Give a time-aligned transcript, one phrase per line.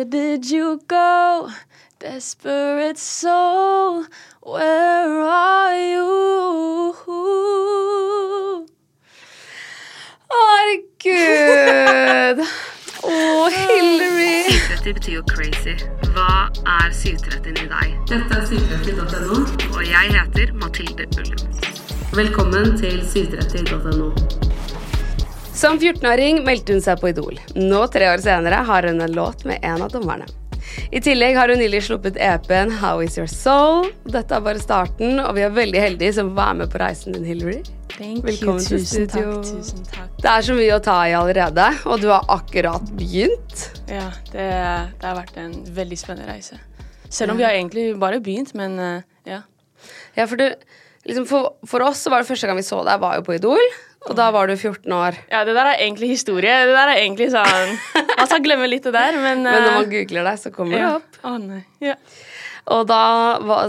[0.00, 1.50] Where did you go?
[1.98, 4.06] Desperate soul,
[4.40, 6.96] where are you?
[10.32, 12.40] Herregud!
[13.04, 14.48] Å, Hillary!
[14.48, 15.76] 730 betyr jo crazy.
[16.14, 18.00] Hva er 730 i deg?
[18.08, 21.44] Dette er 730.no, og jeg heter Mathilde Ullum.
[22.16, 24.48] Velkommen til 730.no.
[25.60, 27.36] Som 14-åring meldte hun seg på Idol.
[27.52, 30.24] Nå, tre år senere, har hun en låt med en av dommerne.
[30.88, 33.90] I tillegg har hun nylig sluppet EP-en How Is Your Soul.
[34.08, 37.26] Dette er bare starten, og vi er veldig heldige som være med på reisen din,
[37.28, 37.58] Hillary.
[37.92, 38.70] Thank Velkommen you.
[38.70, 39.34] til studio.
[39.34, 39.50] takk.
[39.50, 40.14] Tusen takk.
[40.24, 43.66] Det er så mye å ta i allerede, og du har akkurat begynt.
[43.92, 44.48] Ja, det,
[44.96, 46.56] det har vært en veldig spennende reise.
[47.12, 49.42] Selv om vi har egentlig bare begynt, men eh, ja.
[50.16, 50.56] Ja, for, du,
[51.04, 53.36] liksom for, for oss så var det første gang vi så deg, var jo på
[53.36, 53.60] Idol.
[54.08, 55.18] Og da var du 14 år.
[55.28, 56.54] Ja, det der er egentlig historie.
[56.66, 57.74] Det der er egentlig sånn
[58.20, 60.78] Man skal glemme litt det der, men Men når eh, man googler deg, så kommer
[60.78, 61.18] det opp.
[61.28, 61.62] Å nei.
[61.84, 61.96] Ja.
[62.70, 63.02] Og da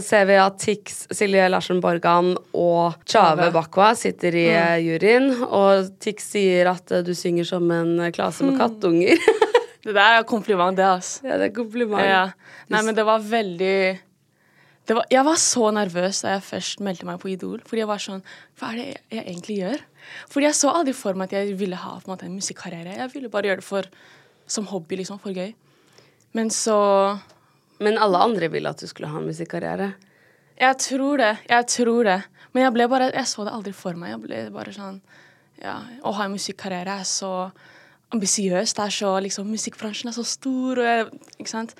[0.03, 3.49] ser vi at Tix, Silje Larsen Borgan og Tjave.
[3.55, 5.31] Bakwa sitter i eh, juryen.
[5.47, 9.19] Og Tix sier at eh, du synger som en klase med kattunger.
[9.81, 11.23] Det der er kompliment, det, altså.
[11.25, 12.05] ja, det er kompliment.
[12.05, 12.27] Ja.
[12.69, 13.77] Nei, men det var veldig
[14.85, 17.63] det var, Jeg var så nervøs da jeg først meldte meg på Idol.
[17.65, 18.21] Fordi jeg var sånn
[18.59, 19.81] Hva er det jeg, jeg egentlig gjør?
[20.31, 22.97] Fordi jeg så aldri for meg at jeg ville ha på en en musikkarriere.
[22.97, 23.89] Jeg ville bare gjøre det for,
[24.47, 25.19] som hobby, liksom.
[25.19, 25.53] For gøy.
[26.33, 27.19] Men så
[27.79, 29.93] Men alle andre ville at du skulle ha en musikkarriere.
[30.59, 31.37] Jeg tror det.
[31.49, 32.21] Jeg tror det.
[32.53, 34.11] Men jeg bare Jeg så det aldri for meg.
[34.11, 35.01] Jeg ble bare sånn
[35.61, 37.51] Ja, å ha en musikkarriere er så
[38.11, 38.77] ambisiøst.
[39.21, 41.05] Liksom Musikkbransjen er så stor, og jeg,
[41.39, 41.75] ikke sant.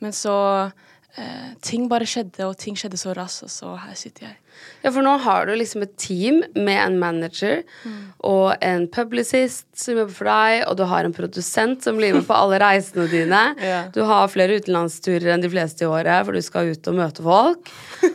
[0.00, 0.72] Men så
[1.18, 4.36] eh, Ting bare skjedde, og ting skjedde så raskt, og så her sitter jeg.
[4.84, 7.62] Ja, for nå har du liksom et team med en manager
[8.24, 12.26] og en publicist som jobber for deg, og du har en produsent som blir med
[12.28, 13.42] på alle reisene dine.
[13.66, 13.88] Ja.
[13.90, 17.24] Du har flere utenlandsturer enn de fleste i året, for du skal ut og møte
[17.24, 17.70] folk.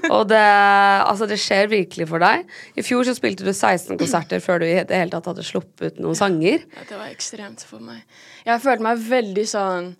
[0.08, 0.40] Og det,
[1.10, 2.46] altså, det skjer virkelig for deg.
[2.80, 6.00] I fjor så spilte du 16 konserter før du i det hele tatt hadde sluppet
[6.02, 6.64] noen sanger.
[6.78, 8.06] Ja, det var ekstremt for meg.
[8.48, 9.92] Jeg følte meg veldig sånn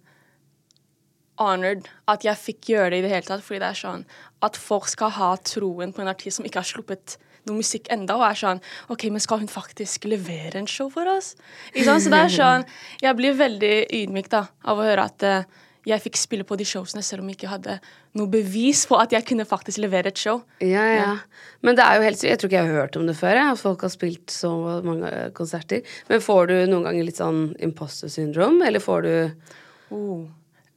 [1.42, 3.44] honored at jeg fikk gjøre det i det hele tatt.
[3.46, 4.06] Fordi det er sånn
[4.46, 7.18] at folk skal ha troen på en artist som ikke har sluppet
[7.50, 8.62] noe musikk enda, og er sånn
[8.94, 11.34] OK, men skal hun faktisk levere en show for oss?
[11.72, 12.06] Ikke sant?
[12.06, 12.68] Så det er sånn
[13.02, 16.66] Jeg blir veldig ydmyk da, av å høre at uh, jeg fikk spille på de
[16.68, 17.80] showsene selv om jeg ikke hadde
[18.20, 20.44] noe bevis på at jeg kunne faktisk levere et show.
[20.62, 21.08] Ja, ja.
[21.66, 22.26] Men det er jo helt.
[22.28, 24.52] Jeg tror ikke jeg har hørt om det før, jeg, at folk har spilt så
[24.86, 25.82] mange eh, konserter.
[26.12, 29.16] Men får du noen ganger litt sånn imposter syndrom, eller får du
[29.92, 30.24] Oh.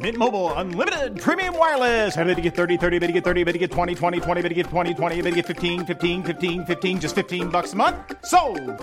[0.00, 2.16] Mint Mobile unlimited premium wireless.
[2.16, 4.42] Ready to get 30, 30, bit to get 30, bit to get 20, 20, 20,
[4.42, 7.72] bit to get 20, 20, bit to get 15, 15, 15, 15 just 15 bucks
[7.72, 7.96] a month.
[8.24, 8.38] So,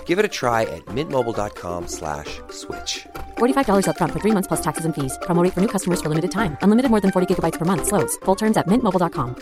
[0.06, 3.06] Give it a try at mintmobile.com slash switch.
[3.38, 5.18] $45 upfront for three months plus taxes and fees.
[5.22, 6.58] Promo rate for new customers for limited time.
[6.62, 7.88] Unlimited more than 40 gigabytes per month.
[7.88, 8.18] Slows.
[8.26, 9.36] Full terms at mintmobile.com.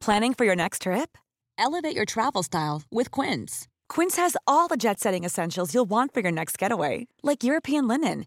[0.00, 1.16] Planning for your next trip?
[1.58, 3.66] Elevate your travel style with Quince.
[3.88, 7.88] Quince has all the jet setting essentials you'll want for your next getaway, like European
[7.88, 8.26] linen,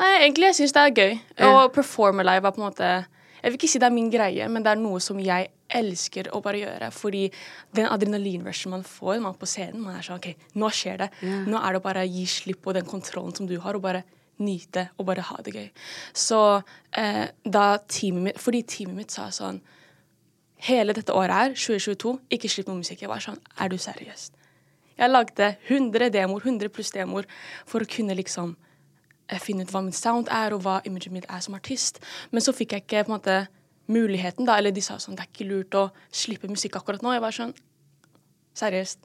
[0.00, 1.12] Nei, egentlig jeg syns det er gøy.
[1.46, 2.88] Å performe live er på en måte
[3.44, 6.30] Jeg vil ikke si det er min greie, men det er noe som jeg elsker
[6.32, 6.88] å bare gjøre.
[6.96, 7.26] Fordi
[7.76, 11.02] den adrenalinrushen man får når man er på scenen, man er sånn OK, nå skjer
[11.04, 11.10] det.
[11.50, 14.00] Nå er det å bare gi slipp på den kontrollen som du har, og bare
[14.42, 15.68] nyte og bare ha det gøy.
[16.16, 16.40] Så
[16.96, 19.60] eh, da teamet mitt Fordi teamet mitt sa sånn
[20.64, 23.02] Hele dette året her, 2022, ikke slipp noe musikk.
[23.04, 24.30] Jeg var sånn Er du seriøs?
[24.96, 27.26] Jeg lagde 100 demoer, 100 pluss demoer,
[27.68, 28.54] for å kunne liksom
[29.40, 32.00] finne ut hva min sound er, og hva imaget mitt er som artist.
[32.30, 33.38] Men så fikk jeg ikke på en måte
[33.86, 34.58] muligheten, da.
[34.58, 37.14] Eller de sa sånn Det er ikke lurt å slippe musikk akkurat nå.
[37.16, 37.54] Jeg var sånn
[38.54, 39.00] Seriøst.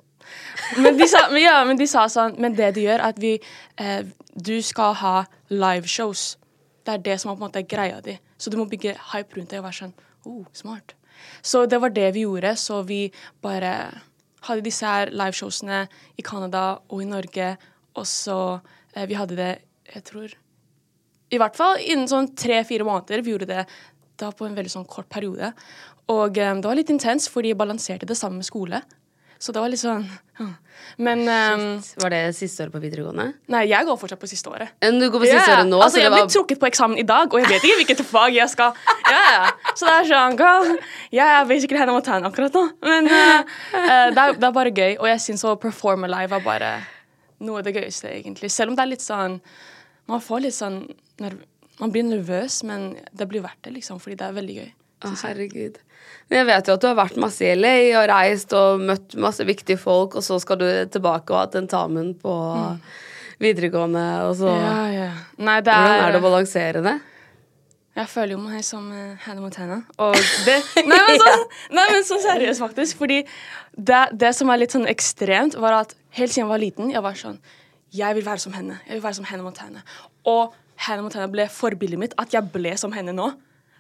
[0.78, 3.22] Men de sa, men ja, men de sa sånn Men det de gjør, er at
[3.22, 3.38] vi
[3.82, 4.04] eh,
[4.36, 5.16] Du skal ha
[5.50, 6.36] liveshows.
[6.86, 8.16] Det er det som er på en måte greia di.
[8.38, 9.96] Så du må bygge hype rundt det og være sånn
[10.26, 10.96] oh, smart.
[11.42, 12.56] Så det var det vi gjorde.
[12.58, 13.02] Så vi
[13.44, 13.74] bare
[14.48, 15.84] hadde disse her liveshowsene
[16.18, 17.50] i Canada og i Norge.
[18.00, 18.40] Og så
[18.96, 19.52] eh, Vi hadde det,
[19.94, 20.36] jeg tror
[21.34, 23.24] I hvert fall innen sånn tre-fire måneder.
[23.26, 23.66] Vi gjorde det
[24.20, 25.54] da på en veldig sånn kort periode.
[26.10, 28.82] Og um, det var litt intens, fordi jeg balanserte det sammen med skole.
[29.40, 30.02] Så det var litt sånn.
[31.00, 31.62] Men um,
[32.02, 33.30] Var det siste året på videregående?
[33.54, 34.74] Nei, jeg går fortsatt på siste året.
[34.84, 35.54] Men Du går på siste yeah.
[35.62, 35.80] året nå?
[35.80, 36.34] Altså, så jeg blir var...
[36.34, 38.76] trukket på eksamen i dag, og jeg vet ikke hvilket fag jeg skal
[39.08, 39.72] Ja, ja.
[39.72, 40.74] Så det er sånn girl,
[41.16, 42.66] Jeg er basically Hannah Montana akkurat nå.
[42.84, 46.44] Men uh, det, er, det er bare gøy, og jeg syns å performe live er
[46.44, 46.74] bare
[47.40, 48.52] noe av det gøyeste, egentlig.
[48.52, 49.40] Selv om det er litt sånn
[50.10, 50.82] Man får litt sånn
[51.80, 54.72] Man blir nervøs, men det blir verdt det, liksom, fordi det er veldig gøy.
[55.00, 55.78] Å, herregud.
[56.28, 59.16] Men jeg vet jo at du har vært masse i LA og reist og møtt
[59.16, 62.34] masse viktige folk, og så skal du tilbake og ha tentamen på
[63.40, 64.66] videregående, og så Mm.
[64.66, 65.12] Ja, ja.
[65.38, 66.98] Nei, det er Hvordan er det å balansere det?
[68.00, 69.80] Jeg føler jo meg som uh, Hannah Montana.
[70.46, 70.58] Det
[70.92, 73.00] Nei, men sånn, nei, men sånn seriøst, faktisk.
[73.00, 73.22] Fordi
[73.76, 77.04] det, det som er litt sånn ekstremt, var at helt siden jeg var liten, jeg
[77.04, 77.40] var sånn
[77.96, 78.80] Jeg vil være som henne.
[78.88, 79.82] Jeg vil være som Hannah Montana.
[80.30, 80.54] Og
[80.86, 82.14] Hannah Montana ble forbildet mitt.
[82.22, 83.32] At jeg ble som henne nå.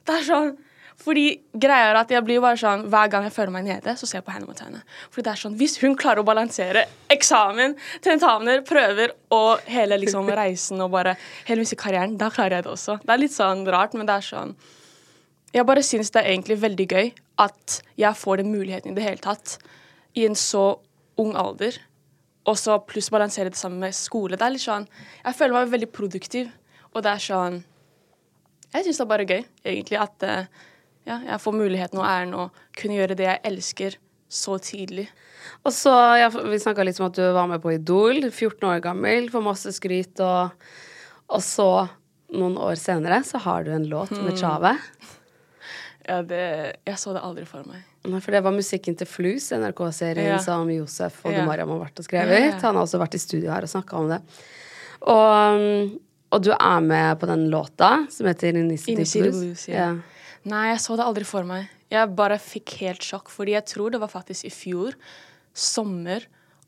[0.07, 0.57] Det er sånn
[0.99, 4.07] fordi greia er at jeg blir bare sånn Hver gang jeg føler meg nede, så
[4.07, 4.81] ser jeg på Hannah Montana.
[5.07, 10.27] Fordi det er sånn, Hvis hun klarer å balansere eksamen, tentamener, prøver og hele liksom
[10.41, 11.15] reisen og bare
[11.47, 12.97] hele musikkarrieren, da klarer jeg det også.
[13.05, 14.53] Det er litt sånn rart, men det er sånn
[15.55, 19.05] Jeg bare syns det er egentlig veldig gøy at jeg får den muligheten i det
[19.07, 19.55] hele tatt
[20.19, 20.81] i en så
[21.19, 21.77] ung alder.
[22.49, 24.37] Og så pluss balansere det sammen med skole.
[24.37, 24.87] Det er litt sånn
[25.21, 26.49] Jeg føler meg veldig produktiv,
[26.93, 27.61] og det er sånn
[28.73, 30.49] Jeg syns det er bare gøy, egentlig, at eh,
[31.09, 33.95] ja, jeg får muligheten og æren å kunne gjøre det jeg elsker,
[34.29, 35.07] så tidlig.
[35.65, 38.83] Og så, ja, Vi snakka litt om at du var med på Idol, 14 år
[38.83, 40.53] gammel, får masse skryt, og,
[41.33, 41.69] og så,
[42.35, 44.75] noen år senere, så har du en låt med Tjave.
[46.05, 46.43] Ja, det,
[46.85, 47.81] jeg så det aldri for meg.
[48.09, 50.37] Nei, For det var musikken til Flus, NRK-serien Ja.
[50.43, 51.45] som Josef og Ja.
[51.45, 52.31] Mariam har vært og skrevet.
[52.39, 52.59] Ja, ja.
[52.63, 54.21] Han har også vært i studio her og snakka om det.
[55.01, 55.99] Og,
[56.31, 59.39] og du er med på den låta som heter Initiative Blues.
[59.43, 59.91] Blues, ja.
[60.49, 61.69] Nei, jeg så det aldri for meg.
[61.91, 64.93] Jeg bare fikk helt sjokk, fordi jeg tror det var faktisk i fjor,
[65.53, 66.25] sommer,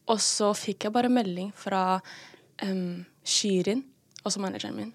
[0.10, 2.02] og så fikk jeg bare melding fra
[2.66, 3.84] um, Shirin,
[4.26, 4.94] også manageren min,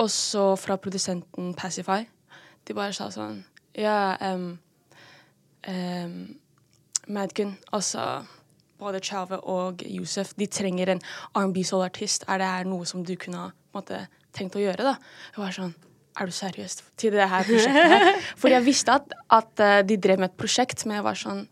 [0.00, 2.06] og så fra produsenten Pacify.
[2.66, 3.42] De bare sa sånn
[3.78, 4.58] Ja, um,
[5.68, 6.14] um,
[7.10, 8.24] Madgun, altså
[8.80, 11.02] både Chave og Yousef, de trenger en
[11.36, 12.24] R&B soul-artist.
[12.28, 14.96] Er det her noe som du kunne måte, tenkt å gjøre, da?
[15.34, 15.74] Jeg var sånn
[16.20, 18.08] er du seriøs til det her prosjektet her?
[18.40, 21.48] Fordi jeg visste at, at eh, de drev med et prosjekt, men jeg var sånn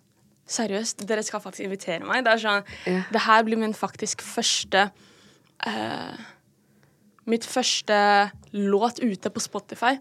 [0.48, 2.22] Seriøst, dere skal faktisk invitere meg?
[2.24, 3.02] Det er sånn, yeah.
[3.12, 6.22] det her blir min faktisk første uh,
[7.28, 7.98] Mitt første
[8.56, 9.98] låt ute på Spotify.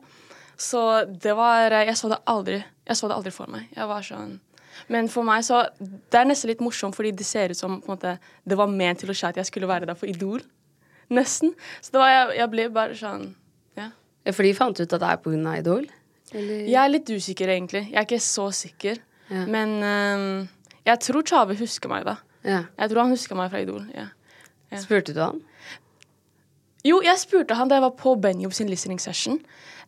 [0.57, 3.67] Så det var Jeg så det aldri Jeg så det aldri for meg.
[3.75, 4.39] Jeg var sånn
[4.89, 7.91] Men for meg så Det er nesten litt morsomt, fordi det ser ut som på
[7.91, 10.41] en måte, det var ment til å skje at jeg skulle være der for Idol.
[11.13, 11.53] Nesten.
[11.81, 13.29] Så det var, jeg, jeg ble bare sånn
[13.77, 13.91] Ja.
[14.33, 15.55] For de fant ut at det er pga.
[15.61, 15.85] Idol?
[16.33, 16.65] Eller?
[16.67, 17.85] Jeg er litt usikker, egentlig.
[17.93, 18.97] Jeg er ikke så sikker.
[19.29, 19.45] Ja.
[19.47, 20.47] Men um,
[20.87, 22.17] jeg tror Tjave husker meg, da.
[22.43, 22.63] Ja.
[22.79, 23.85] Jeg tror han husker meg fra Idol.
[23.95, 24.09] ja.
[24.67, 24.81] Ja.
[24.83, 25.37] Spurte du han?
[26.83, 29.39] Jo, jeg spurte han da jeg var på Benjob sin listening session.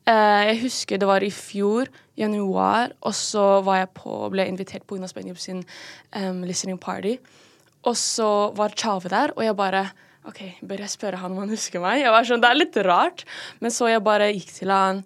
[0.07, 1.89] Eh, jeg husker det var i fjor,
[2.19, 5.63] januar, og så var jeg på, ble jeg invitert på Jonas Benjob sin
[6.15, 7.17] um, listening party.
[7.87, 9.85] Og så var Tjave der, og jeg bare
[10.27, 12.01] OK, bør jeg spørre han om han husker meg?
[12.03, 13.23] Jeg var sånn, Det er litt rart.
[13.63, 15.03] Men så jeg bare gikk til han,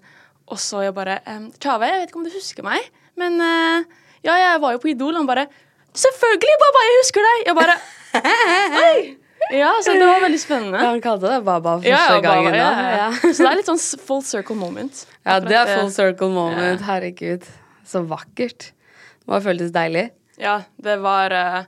[0.49, 3.85] og så jeg bare um, Tjave, jeg vet ikke om du husker meg, men uh,
[4.25, 5.19] ja, jeg var jo på Idol.
[5.19, 5.47] Han bare
[5.93, 7.43] Selvfølgelig, Baba, jeg husker deg!
[7.51, 7.75] Jeg bare
[8.87, 9.22] Oi!
[9.51, 10.79] Ja, så det var veldig spennende.
[10.79, 12.53] Ja, han kalte det Baba første Ja, gangen.
[12.55, 13.07] ja, ja.
[13.21, 15.05] Så det er litt sånn full circle moment.
[15.25, 16.81] Ja, det er full circle moment.
[16.87, 17.43] Herregud.
[17.85, 18.69] Så vakkert.
[18.71, 20.07] Det må ha føltes deilig.
[20.41, 21.65] Ja, det var eh,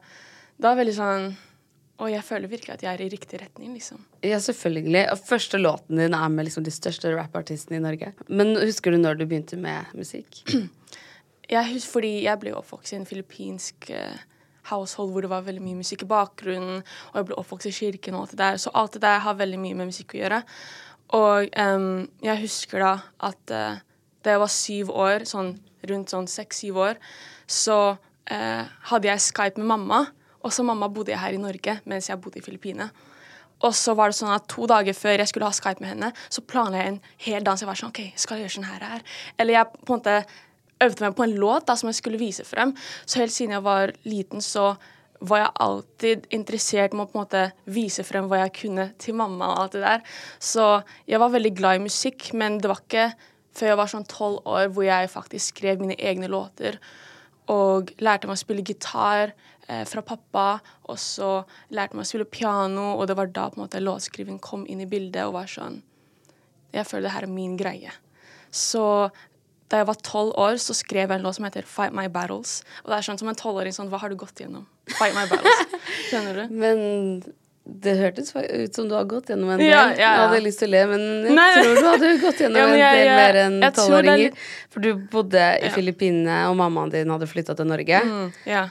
[0.57, 1.25] Det var veldig sånn
[2.01, 3.99] Og jeg føler virkelig at jeg er i riktig retning, liksom.
[4.25, 5.03] Ja, selvfølgelig.
[5.13, 8.09] Og første låten din er med liksom de største rappartistene i Norge.
[8.27, 10.41] Men husker du når du begynte med musikk?
[11.45, 14.15] Jeg husker, fordi jeg ble oppvokst i en filippinsk eh,
[14.69, 16.81] household hvor det var veldig mye musikk i bakgrunnen,
[17.11, 19.39] og jeg ble oppvokst i kirken og alt det der, så alt det der har
[19.39, 20.41] veldig mye med musikk å gjøre.
[21.15, 22.93] Og um, jeg husker da
[23.29, 23.81] at uh,
[24.25, 25.55] da jeg var syv år, sånn
[25.85, 27.01] rundt sånn seks-syv år,
[27.45, 30.05] så uh, hadde jeg Skype med mamma,
[30.41, 32.89] og så mamma bodde jeg her i Norge mens jeg bodde i Filippinene.
[33.63, 36.09] Og så var det sånn at to dager før jeg skulle ha Skype med henne,
[36.29, 37.61] så planla jeg en hel dans.
[37.61, 39.05] Jeg var sånn OK, skal jeg gjøre sånn her, her?
[39.39, 40.17] Eller jeg på en måte
[40.85, 42.73] øvde meg på en låt da, som jeg skulle vise frem.
[43.05, 44.73] Så helt siden jeg var liten, så
[45.25, 49.15] var jeg alltid interessert med å på en måte vise frem hva jeg kunne til
[49.17, 50.03] mamma og alt det der.
[50.39, 50.67] Så
[51.09, 53.07] jeg var veldig glad i musikk, men det var ikke
[53.55, 56.79] før jeg var sånn tolv år hvor jeg faktisk skrev mine egne låter
[57.51, 59.31] og lærte meg å spille gitar
[59.69, 60.47] eh, fra pappa.
[60.89, 61.37] Og så
[61.75, 64.83] lærte meg å spille piano, og det var da på en måte låtskriving kom inn
[64.83, 65.81] i bildet og var sånn
[66.75, 67.93] Jeg føler det her er min greie.
[68.51, 68.83] Så
[69.71, 72.59] da jeg var tolv år, så skrev jeg en låt som heter Fight My Battles.
[72.83, 74.67] Og det er sånn som en tolvåring sånn Hva har du gått gjennom?
[74.93, 75.81] Fight My Battles.
[76.11, 76.53] Skjønner du?
[76.53, 76.83] Men
[77.65, 79.71] det hørtes ut som du har gått gjennom en del.
[79.71, 80.09] Ja, ja, ja.
[80.13, 81.49] Jeg hadde lyst til å le, men jeg Nei.
[81.57, 84.47] tror du hadde gått gjennom en del mer enn er tolvåringer.
[84.69, 85.71] For du bodde i.
[85.73, 88.03] Filippinene, og mammaen din hadde flytta til Norge.
[88.05, 88.67] Mm, ja.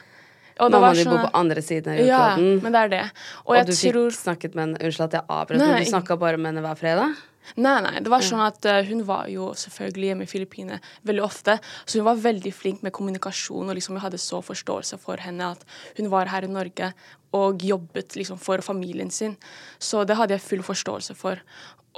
[0.62, 3.04] Og det Mammaen din sånn bor på andre siden av Ja, men det er det.
[3.42, 6.18] Og, og du tror fikk snakket med henne Unnskyld at jeg avbrøt, men du snakka
[6.20, 7.22] bare med henne hver fredag?
[7.56, 7.98] Nei, nei.
[8.02, 11.58] Det var sånn at eh, hun var jo selvfølgelig hjemme i Filippinene veldig ofte.
[11.84, 15.52] Så hun var veldig flink med kommunikasjon, og liksom jeg hadde så forståelse for henne
[15.54, 15.64] at
[15.98, 16.92] hun var her i Norge
[17.34, 19.36] og jobbet liksom for familien sin.
[19.82, 21.42] Så det hadde jeg full forståelse for.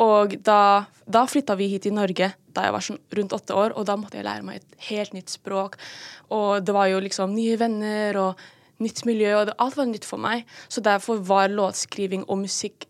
[0.03, 3.75] Og da, da flytta vi hit til Norge da jeg var sånn rundt åtte år,
[3.77, 5.77] og da måtte jeg lære meg et helt nytt språk.
[6.33, 8.45] Og det var jo liksom nye venner og
[8.83, 10.45] nytt miljø, og det, alt var nytt for meg.
[10.73, 12.89] Så derfor var låtskriving og musikk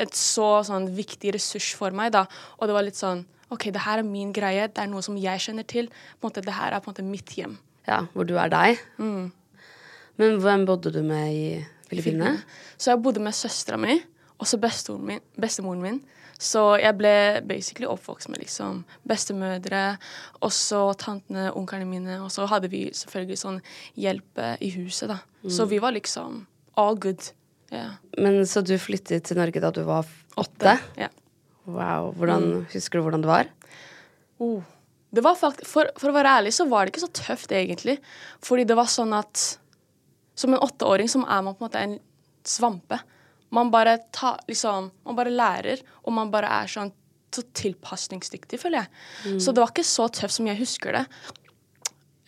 [0.00, 2.24] et så sånn viktig ressurs for meg, da.
[2.58, 5.16] Og det var litt sånn OK, det her er min greie, det er noe som
[5.18, 5.90] jeg kjenner til.
[6.20, 7.58] På en måte, det her er på en måte mitt hjem.
[7.88, 8.78] Ja, hvor du er deg.
[9.02, 9.32] Mm.
[10.22, 11.44] Men hvem bodde du med i
[11.90, 12.44] Filippinene?
[12.78, 13.98] Så jeg bodde med søstera mi
[14.40, 15.98] og så bestemoren min.
[16.40, 17.12] Så jeg ble
[17.44, 19.98] basically oppvokst med liksom bestemødre,
[20.40, 22.16] og så tantene, onklene mine.
[22.24, 23.58] Og så hadde vi selvfølgelig sånn
[24.00, 25.18] hjelp i huset, da.
[25.44, 26.46] Så vi var liksom
[26.80, 27.32] all good.
[27.70, 27.86] Ja.
[28.18, 30.06] Men Så du flyttet til Norge da du var
[30.40, 30.76] åtte?
[30.98, 31.08] Ja.
[31.64, 32.10] Wow.
[32.18, 32.66] Hvordan, Mm.
[32.72, 33.50] Husker du hvordan det var?
[34.38, 34.62] Oh.
[35.12, 37.96] Det var fakt for, for å være ærlig så var det ikke så tøft, egentlig.
[38.46, 39.58] Fordi det var sånn at
[40.38, 41.96] som en åtteåring så er man på en måte en
[42.46, 43.00] svampe.
[43.50, 46.92] Man bare, ta, liksom, man bare lærer, og man bare er sånn
[47.34, 49.40] så tilpasningsdyktig, føler jeg.
[49.42, 51.04] Så det var ikke så tøft som jeg husker det.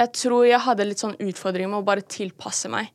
[0.03, 2.91] Jeg tror jeg hadde litt sånn utfordringer med å bare tilpasse meg.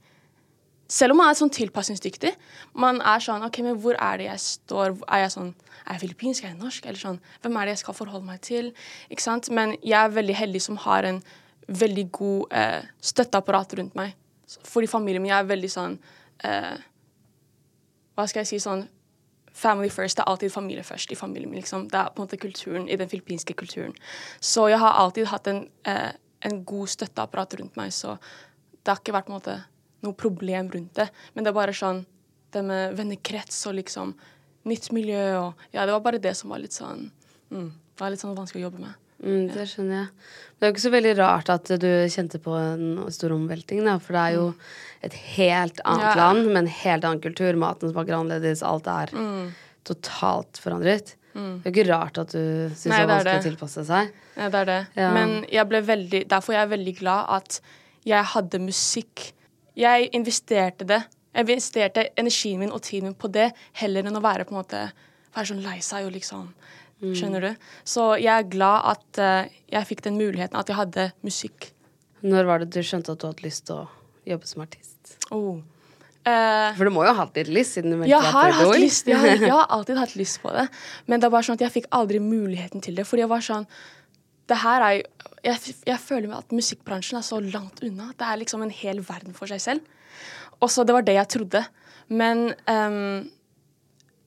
[0.87, 2.31] Selv om man er sånn tilpasningsdyktig.
[2.79, 4.95] Man er sånn OK, men hvor er det jeg står?
[5.07, 5.53] Er jeg sånn
[5.87, 6.43] Er jeg filippinsk?
[6.43, 6.85] Er jeg norsk?
[6.85, 8.71] Eller sånn Hvem er det jeg skal forholde meg til?
[9.11, 9.49] Ikke sant?
[9.51, 11.21] Men jeg er veldig heldig som har en
[11.67, 14.13] veldig god eh, støtteapparat rundt meg.
[14.63, 15.97] Fordi familien min er veldig sånn
[16.47, 16.77] eh,
[18.15, 18.87] Hva skal jeg si sånn
[19.57, 20.19] Family first.
[20.19, 21.63] Det er alltid familie først i familien min.
[21.63, 21.87] liksom.
[21.89, 23.95] Det er på en måte kulturen i den filippinske kulturen.
[24.39, 26.11] Så jeg har alltid hatt en, eh,
[26.45, 28.19] en god støtteapparat rundt meg, så
[28.83, 29.55] det har ikke vært på en måte
[30.07, 31.09] noe problem rundt det.
[31.35, 32.05] Men det er bare sånn
[32.55, 34.15] det med vennekrets og liksom
[34.67, 37.09] nytt miljø og Ja, det var bare det som var litt sånn
[37.51, 38.95] mm, Det var litt sånn vanskelig å jobbe med.
[39.17, 40.09] Mm, det skjønner jeg.
[40.57, 42.83] Det er jo ikke så veldig rart at du kjente på en
[43.15, 44.43] stor omvelting, da, for det er jo
[45.07, 46.11] et helt annet Mm.
[46.11, 46.15] Ja.
[46.19, 47.57] land med en helt annen kultur.
[47.57, 49.49] Maten smaker annerledes, alt er Mm.
[49.83, 51.15] totalt forandret.
[51.33, 54.13] Det er jo ikke rart at du syns det er vanskelig å tilpasse seg.
[54.37, 54.77] Nei, det er det.
[54.97, 55.09] Ja.
[55.13, 57.59] Men jeg ble veldig, derfor er jeg veldig glad at
[58.05, 59.31] jeg hadde musikk.
[59.77, 61.03] Jeg investerte det.
[61.33, 64.61] Jeg investerte energien min og tiden min på det, heller enn å være på en
[64.61, 64.87] måte
[65.35, 66.49] være sånn lei seg og liksom
[66.97, 67.65] Skjønner du?
[67.85, 71.71] Så jeg er glad at uh, jeg fikk den muligheten, at jeg hadde musikk.
[72.25, 73.83] Når var det du skjønte at du hadde lyst til å
[74.25, 75.11] jobbe som artist?
[75.29, 75.59] Oh.
[76.25, 78.81] Uh, For du må jo ha hatt litt lyst, siden du meldte jeg har, hatt
[78.81, 80.65] lyst, jeg, har, jeg har alltid hatt lyst på det,
[81.05, 83.05] men det er bare sånn at jeg fikk aldri muligheten til det.
[83.07, 83.69] Fordi jeg var sånn
[84.47, 85.03] det her er jo,
[85.43, 88.11] jeg, jeg føler at musikkbransjen er så langt unna.
[88.17, 89.93] Det er liksom en hel verden for seg selv.
[90.63, 91.63] Og så det var det jeg trodde.
[92.07, 93.27] Men um,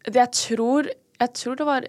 [0.05, 1.87] det jeg tror Jeg tror det var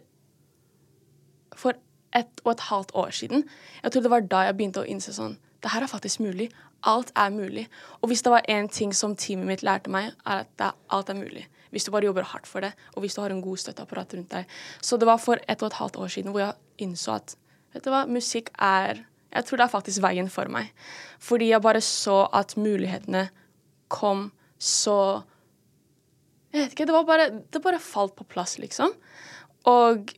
[1.55, 1.75] for
[2.15, 3.45] ett og et halvt år siden.
[3.83, 6.50] Jeg tror det var da jeg begynte å innse sånn Det her er faktisk mulig.
[6.83, 7.67] Alt er mulig.
[8.01, 11.11] Og hvis det var én ting som teamet mitt lærte meg, er at det, alt
[11.13, 11.45] er mulig.
[11.71, 14.33] Hvis du bare jobber hardt for det, og hvis du har en god støtteapparat rundt
[14.33, 14.50] deg.
[14.81, 17.35] Så det var for ett og et halvt år siden hvor jeg innså at
[17.73, 20.71] vet du hva, musikk er Jeg tror det er faktisk veien for meg.
[21.23, 23.29] Fordi jeg bare så at mulighetene
[23.87, 25.23] kom så
[26.51, 28.91] Jeg vet ikke, det var bare Det bare falt på plass, liksom.
[29.69, 30.11] Og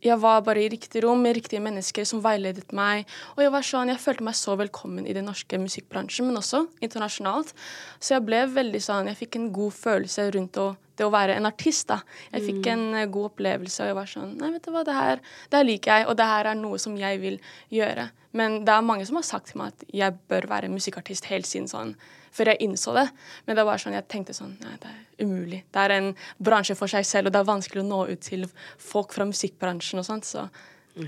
[0.00, 3.08] jeg var bare i riktig rom med riktige mennesker som veiledet meg.
[3.36, 6.62] Og jeg var sånn, jeg følte meg så velkommen i den norske musikkbransjen, men også
[6.80, 7.52] internasjonalt.
[8.00, 10.70] Så jeg ble veldig sånn, jeg fikk en god følelse rundt å
[11.00, 12.00] det å være en artist, da.
[12.34, 14.96] Jeg fikk en eh, god opplevelse, og jeg var sånn Nei, vet du hva, det
[14.96, 17.38] her, det her liker jeg, og det her er noe som jeg vil
[17.74, 18.10] gjøre.
[18.36, 21.48] Men det er mange som har sagt til meg at jeg bør være musikkartist helt
[21.48, 21.94] siden sånn
[22.30, 23.06] før jeg innså det.
[23.46, 25.64] Men det var sånn, jeg tenkte sånn Nei, det er umulig.
[25.74, 28.46] Det er en bransje for seg selv, og det er vanskelig å nå ut til
[28.78, 30.50] folk fra musikkbransjen og sånt, så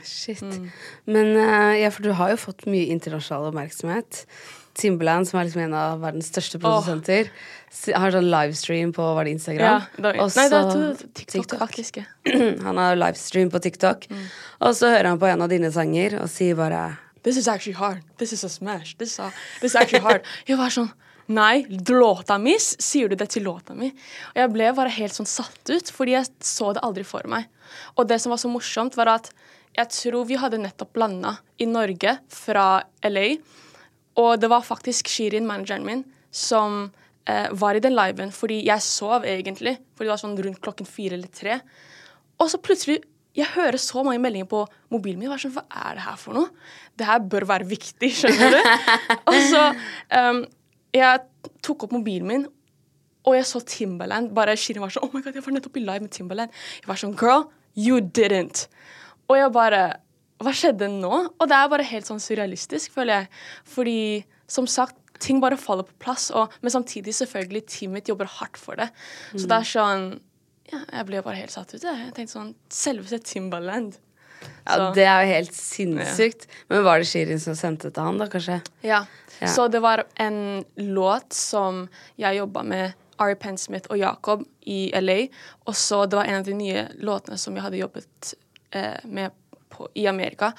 [0.07, 0.39] Shit.
[1.11, 4.23] Men eh, ja, for du har jo fått mye internasjonal oppmerksomhet.
[4.79, 7.99] Timberland, som er liksom en av verdens største produsenter, oh.
[8.00, 9.85] har sånn livestream på var det Instagram.
[9.85, 12.00] Ja, da, Og nei, det er TikTok, faktisk.
[12.67, 14.09] han har livestream på TikTok.
[14.11, 14.26] Mm.
[14.64, 16.85] Og så hører han på en av dine sanger og sier bare
[17.23, 18.02] This is actually hard.
[18.19, 18.97] This is a smash.
[18.99, 20.26] This is, a, this is actually hard.
[20.49, 20.91] Jeg var sånn
[21.33, 22.57] Nei, låta mi?
[22.59, 23.93] Sier du det til låta mi?
[24.33, 27.47] Og jeg ble bare helt sånn satt ut, fordi jeg så det aldri for meg.
[27.95, 29.31] Og det som var så morsomt, var at
[29.73, 32.67] jeg tror vi hadde nettopp landa i Norge fra
[33.07, 33.29] LA.
[34.21, 36.90] Og det var faktisk Shirin, manageren min, som
[37.28, 39.78] eh, var i den liven fordi jeg sov egentlig.
[39.95, 41.61] Fordi det var sånn rundt klokken fire eller tre.
[42.40, 43.00] Og så plutselig
[43.33, 45.33] jeg hører så mange meldinger på mobilen min.
[45.40, 46.50] Sånn, Hva er det her for noe?
[46.99, 48.59] Det her bør være viktig, skjønner du?
[49.33, 49.62] og så
[50.19, 50.42] um,
[50.92, 51.23] Jeg
[51.64, 52.45] tok opp mobilen min,
[53.25, 54.35] og jeg så Timberland.
[54.37, 56.62] Bare Shirin var sånn Oh my god, jeg var nettopp i live med Timberland.
[56.83, 58.66] Jeg var sånn Girl, you didn't.
[59.31, 59.83] Og jeg bare
[60.47, 61.13] Hva skjedde nå?
[61.39, 63.29] Og det er bare helt sånn surrealistisk, føler jeg.
[63.75, 63.97] Fordi,
[64.51, 66.31] som sagt, ting bare faller på plass.
[66.35, 68.89] Og, men samtidig, selvfølgelig, teamet mitt jobber hardt for det.
[69.37, 70.07] Så det er sånn
[70.73, 71.83] ja, jeg ble bare helt satt ut.
[71.85, 73.99] Jeg, jeg tenkte sånn Selveste Timbaland.
[74.67, 76.47] Ja, Så- det er jo helt sinnssykt.
[76.71, 78.61] Men var det Shirin som sendte det til han, da, kanskje?
[78.87, 79.03] Ja.
[79.43, 79.51] Ja.
[79.53, 85.29] Så det var en låt som jeg jobba med Ari Pensmith og Jacob i LA.
[85.67, 88.33] Og så det var en av de nye låtene som jeg hadde jobbet
[88.73, 89.31] eh, med
[89.73, 90.52] på, i Amerika.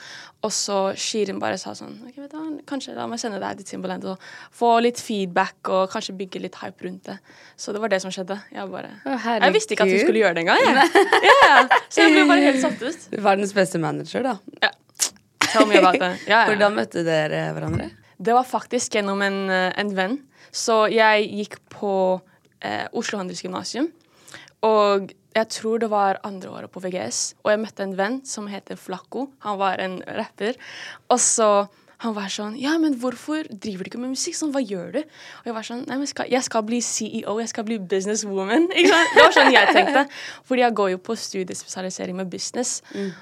[0.43, 3.61] Og så Shirin bare sa sånn ok, vet du, hva, Kanskje må jeg sende deg
[3.61, 7.17] til Timbaland og få litt feedback og kanskje bygge litt hype rundt det.
[7.59, 8.39] Så det var det som skjedde.
[8.53, 10.63] Jeg bare Å, Jeg visste ikke at du skulle gjøre det engang.
[10.65, 11.07] jeg.
[11.29, 11.81] Ja, ja.
[11.87, 13.07] Så jeg ble bare helt satt ut.
[13.23, 14.37] Verdens beste manager, da.
[14.63, 14.71] Ja.
[15.53, 16.23] Tell me about it.
[16.27, 16.45] Ja, ja.
[16.49, 17.89] Hvordan møtte dere hverandre?
[18.23, 20.19] Det var faktisk gjennom en, eh, en venn.
[20.53, 21.93] Så jeg gikk på
[22.63, 23.89] eh, Oslo Handelsgymnasium.
[24.63, 27.21] Og jeg tror det var andre året på VGS.
[27.43, 29.27] Og jeg møtte en venn som heter Flakko.
[29.45, 30.59] Han var en rapper.
[31.09, 31.49] Og så
[32.03, 34.35] han var sånn Ja, men hvorfor driver du ikke med musikk?
[34.35, 34.99] Sånn, hva gjør du?
[35.03, 37.37] Og jeg var sånn Nei, men skal, jeg skal bli CEO.
[37.39, 38.67] Jeg skal bli businesswoman.
[38.75, 39.13] Ikke sant?
[39.15, 40.03] Det var sånn jeg tenkte.
[40.49, 42.81] Fordi jeg går jo på studiespesialisering med business.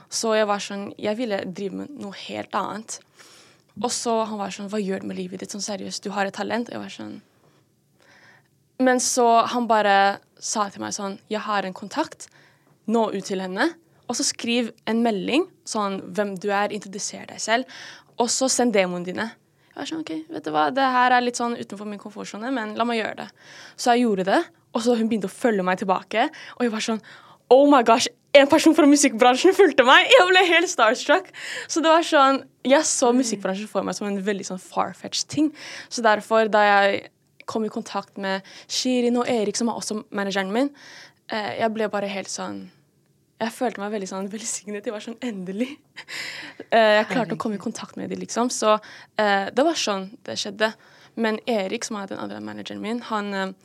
[0.10, 2.98] Så jeg var sånn Jeg ville drive med noe helt annet.
[3.82, 5.54] Og så han var sånn Hva gjør du med livet ditt?
[5.54, 6.72] Sånn seriøst, du har et talent.
[6.72, 7.16] Og jeg var sånn
[8.82, 9.96] Men så han bare
[10.42, 12.28] sa til meg sånn Jeg har en kontakt.
[12.92, 13.70] Nå ut til henne.
[14.10, 17.82] Og så skriv en melding sånn hvem du er, introduser deg selv.
[18.20, 19.30] Og så send demoene dine.
[19.72, 22.50] Jeg var sånn, ok, vet du hva, Det her er litt sånn utenfor min komfortsone,
[22.52, 23.28] men la meg gjøre det.
[23.80, 24.42] Så jeg gjorde det,
[24.76, 26.28] og så hun begynte å følge meg tilbake.
[26.58, 27.00] Og jeg var sånn
[27.52, 30.08] Oh my gosh, en person fra musikkbransjen fulgte meg!
[30.12, 31.32] Jeg ble helt starstruck.
[31.72, 35.50] Så det var sånn Jeg så musikkbransjen for meg som en veldig sånn far-fetched ting.
[35.92, 37.02] Så derfor, da jeg
[37.50, 40.70] kom i kontakt med Shirin og Erik, som er også manageren min,
[41.32, 42.70] eh, jeg ble bare helt sånn
[43.42, 44.86] jeg følte meg veldig sånn velsignet.
[44.86, 45.74] Jeg var sånn endelig.
[46.72, 48.48] Eh, jeg klarte å komme i kontakt med dem, liksom.
[48.54, 48.76] Så
[49.20, 50.70] eh, det var sånn det skjedde.
[51.20, 53.56] Men Erik, som er den andre manageren min, han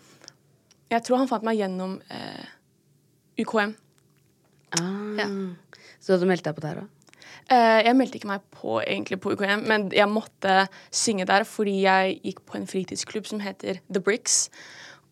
[0.91, 2.49] Jeg tror han fant meg gjennom eh,
[3.39, 3.77] UKM.
[4.81, 5.21] Ah.
[5.21, 5.29] Ja.
[6.01, 6.96] Så du hadde meldt deg på der òg?
[7.53, 11.77] Eh, jeg meldte ikke meg på egentlig på UKM, men jeg måtte synge der fordi
[11.85, 14.49] jeg gikk på en fritidsklubb som heter The Bricks.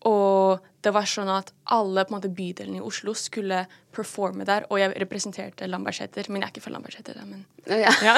[0.05, 3.63] Og det var sånn at alle på en måte bydelene i Oslo skulle
[3.95, 4.67] performe der.
[4.69, 7.23] Og jeg representerte Lambertseter, men jeg er ikke fra Lambertseter.
[7.25, 7.89] Men Ja.
[8.05, 8.13] ja.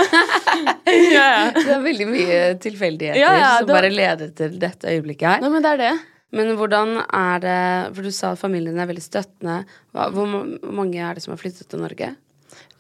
[1.16, 1.52] ja, ja.
[1.56, 5.42] Det er veldig mye tilfeldigheter ja, som det- bare leder til dette øyeblikket her.
[5.46, 5.94] Nei, men det er det.
[6.36, 9.62] Men hvordan er det For du sa at familien er veldig støttende.
[9.96, 10.28] Hvor
[10.76, 12.16] mange er det som har flyttet til Norge?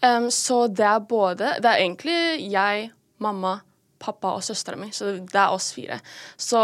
[0.04, 2.18] Um, så det er både Det er egentlig
[2.52, 2.92] jeg,
[3.24, 3.56] mamma,
[3.98, 4.92] pappa og søstera mi.
[4.94, 6.00] Så det er oss fire.
[6.38, 6.62] Så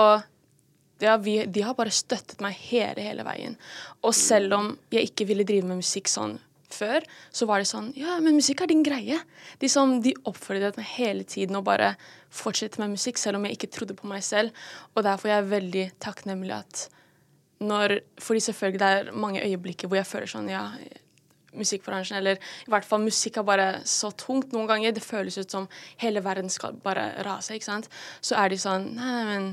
[1.04, 3.58] ja, vi, de har bare støttet meg hele, hele veien.
[4.06, 6.38] Og selv om jeg ikke ville drive med musikk sånn
[6.74, 9.20] før, så var det sånn Ja, men musikk er din greie.
[9.62, 11.94] De, som, de oppfordret meg hele tiden å bare
[12.34, 14.54] fortsette med musikk, selv om jeg ikke trodde på meg selv.
[14.94, 16.90] Og derfor er jeg veldig takknemlig at
[17.64, 20.66] når Fordi selvfølgelig det er mange øyeblikker hvor jeg føler sånn Ja,
[21.58, 24.96] musikkbransjen, eller i hvert fall musikk er bare så tungt noen ganger.
[24.96, 25.68] Det føles ut som
[26.02, 27.92] hele verden skal bare rase, ikke sant.
[28.22, 29.46] Så er de sånn Nei, nei, men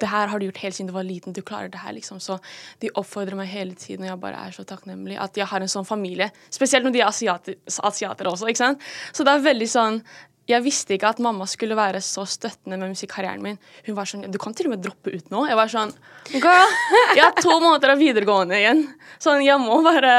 [0.00, 1.34] det her har du gjort helt siden du var liten.
[1.36, 2.20] Du klarer det her, liksom.
[2.22, 2.38] Så
[2.82, 5.70] de oppfordrer meg hele tiden, og jeg bare er så takknemlig at jeg har en
[5.70, 6.30] sånn familie.
[6.54, 7.58] Spesielt når de er asiater,
[7.90, 8.86] asiatere også, ikke sant.
[9.12, 10.00] Så det er veldig sånn
[10.44, 13.56] jeg visste ikke at mamma skulle være så støttende med musikkarrieren min.
[13.86, 15.46] Hun var sånn Du kan til og med droppe ut nå.
[15.48, 15.94] Jeg var sånn
[16.34, 18.82] jeg har to måneder av videregående igjen.
[19.22, 20.12] Sånn, jeg må bare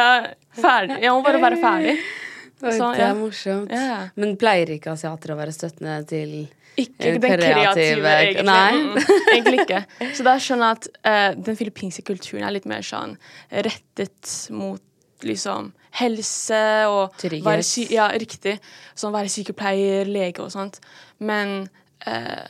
[0.58, 1.00] ferdig.
[1.04, 1.98] Jeg må bare være ferdig.
[2.66, 3.74] Oi, Så, det er morsomt.
[3.74, 3.98] Ja.
[4.16, 6.36] Men pleier ikke asiater å være støttende til
[6.80, 8.46] Ikke eh, den kreative, egentlig.
[8.48, 8.72] Nei.
[8.80, 9.82] Mm, mm, egentlig ikke.
[10.16, 10.90] Så da skjønner jeg at
[11.36, 13.18] uh, den filippinske kulturen er litt mer sånn
[13.52, 14.82] rettet mot
[15.26, 17.46] liksom helse og Trygghet.
[17.46, 18.58] være sy Ja, riktig.
[18.98, 20.80] Sånn være sykepleier, lege og sånt.
[21.20, 21.68] Men
[22.08, 22.48] uh,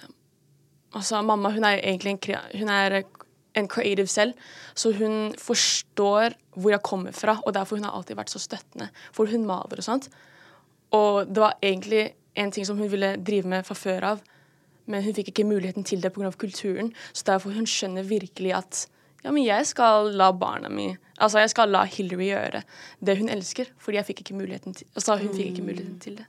[0.93, 3.01] altså, mamma hun er jo egentlig en, hun er
[3.55, 4.33] en creative selv,
[4.75, 8.89] så hun forstår hvor jeg kommer fra, og derfor hun har alltid vært så støttende.
[9.15, 10.09] For hun maler og sånt.
[10.95, 14.25] Og det var egentlig en ting som hun ville drive med fra før av,
[14.85, 16.31] men hun fikk ikke muligheten til det pga.
[16.31, 16.93] kulturen.
[17.13, 18.85] Så derfor hun skjønner virkelig at
[19.23, 22.61] ja, men jeg skal la barna mi Altså, jeg skal la Hillary gjøre
[22.99, 26.17] det hun elsker, fordi jeg fikk ikke muligheten til Altså, hun fikk ikke muligheten til
[26.19, 26.25] det.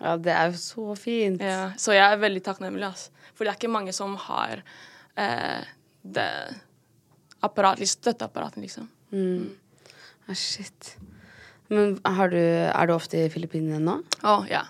[0.00, 1.42] Ja, det er jo så fint.
[1.42, 3.10] Ja, så jeg er veldig takknemlig, altså.
[3.34, 4.60] For det er ikke mange som har
[5.16, 5.70] eh,
[6.02, 6.30] det
[7.40, 8.88] apparat, liksom, støtteapparatet, liksom.
[10.26, 10.96] Ah, shit.
[11.70, 13.96] Men har du, er du ofte i Filippinene nå?
[14.26, 14.64] Å, ja.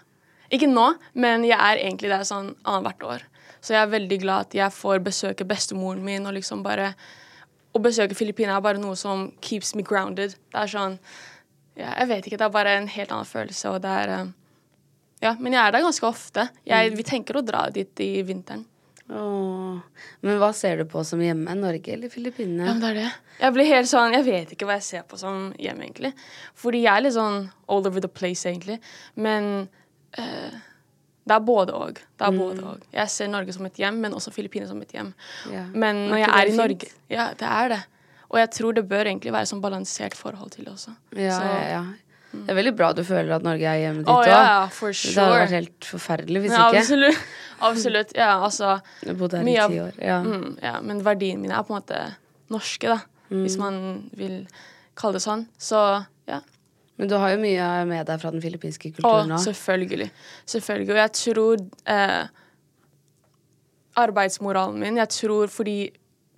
[0.53, 3.27] Ikke nå, men jeg er egentlig der sånn annethvert år.
[3.61, 6.95] Så jeg er veldig glad at jeg får besøke bestemoren min, og liksom bare
[7.71, 10.33] Å besøke Filippinene er bare noe som keeps me grounded.
[10.51, 10.97] Det er sånn
[11.79, 14.33] ja, Jeg vet ikke, det er bare en helt annen følelse, og det er eh,
[15.23, 16.49] Ja, men jeg er der ganske ofte.
[16.67, 18.65] Jeg, vi tenker å dra dit i vinteren.
[19.11, 19.81] Åh.
[20.23, 21.55] Men hva ser du på som hjemme?
[21.59, 22.65] Norge eller Ja, Filippinene?
[22.69, 23.13] men det er det.
[23.41, 26.13] Jeg blir helt sånn, jeg vet ikke hva jeg ser på som hjem, egentlig.
[26.55, 28.79] Fordi jeg er litt sånn all over the place, egentlig.
[29.17, 29.69] Men
[30.19, 30.51] eh,
[31.27, 31.95] det er både og.
[32.19, 32.85] Det er både og.
[32.95, 35.13] Jeg ser Norge som et hjem, men også Filippinene som et hjem.
[35.51, 35.65] Ja.
[35.75, 36.57] Men når jeg er i?
[36.57, 37.81] Norge Ja, det er det.
[38.31, 40.95] Og jeg tror det bør egentlig være sånn balansert forhold til det også.
[41.19, 41.85] Ja, Så- ja, ja.
[42.33, 44.27] Det er veldig bra du føler at Norge er hjemmet ditt òg.
[44.27, 44.93] ja, yeah, sure.
[44.93, 46.79] Det hadde vært helt forferdelig hvis Ja, ikke.
[46.85, 47.25] absolutt.
[47.61, 48.13] Absolutt.
[48.17, 49.93] Ja, altså Jeg bodde her i ti år.
[50.01, 50.23] Ja.
[50.23, 52.15] Mm, ja, men verdiene mine er på en måte
[52.51, 53.01] norske, da.
[53.31, 53.61] Hvis Mm.
[53.61, 54.47] man vil
[54.97, 55.47] kalle det sånn.
[55.59, 56.41] Så ja.
[56.99, 59.39] Men du har jo mye med deg fra den filippinske kulturen òg.
[59.45, 60.11] selvfølgelig.
[60.47, 60.91] Selvfølgelig.
[60.91, 62.27] Og jeg tror eh,
[63.97, 65.91] arbeidsmoralen min Jeg tror fordi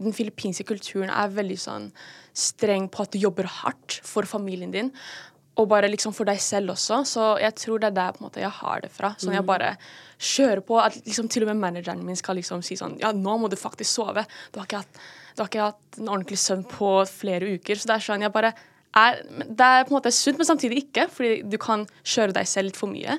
[0.02, 1.90] den filippinske kulturen er veldig sånn
[2.34, 4.88] streng på at du jobber hardt for familien din.
[5.60, 7.02] Og bare liksom for deg selv også.
[7.08, 9.12] Så jeg tror det er der på en måte jeg har det fra.
[9.20, 9.74] Sånn jeg bare
[10.16, 10.78] kjører på.
[10.80, 13.58] At liksom til og med manageren min skal liksom si sånn Ja, nå må du
[13.60, 14.24] faktisk sove.
[14.52, 15.00] Du har ikke hatt,
[15.36, 17.76] du har ikke hatt en ordentlig søvn på flere uker.
[17.76, 18.54] Så det er sånn jeg bare
[18.96, 21.08] er Det er på en måte sunt, men samtidig ikke.
[21.12, 23.18] Fordi du kan kjøre deg selv litt for mye.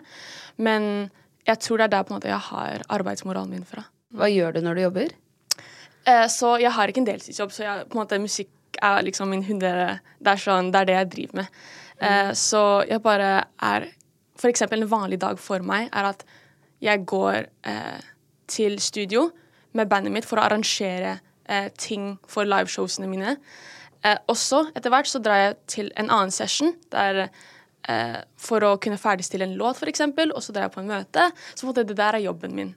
[0.58, 1.12] Men
[1.46, 3.86] jeg tror det er der på en måte jeg har arbeidsmoralen min fra.
[4.14, 5.16] Hva gjør du når du jobber?
[6.06, 8.52] Eh, så jeg har ikke en deltidsjobb, så jeg, på en måte, musikk
[8.84, 9.72] er liksom min hundre
[10.20, 11.62] det, er sånn, det er det jeg driver med.
[12.02, 13.92] Eh, så jeg bare er
[14.40, 16.24] For eksempel en vanlig dag for meg er at
[16.84, 18.02] jeg går eh,
[18.50, 19.30] til studio
[19.78, 23.38] med bandet mitt for å arrangere eh, ting for liveshowsene mine.
[24.04, 28.76] Eh, også etter hvert så drar jeg til en annen session der eh, for å
[28.84, 31.30] kunne ferdigstille en låt, f.eks., og så drar jeg på en møte.
[31.56, 32.74] Så det der er jobben min.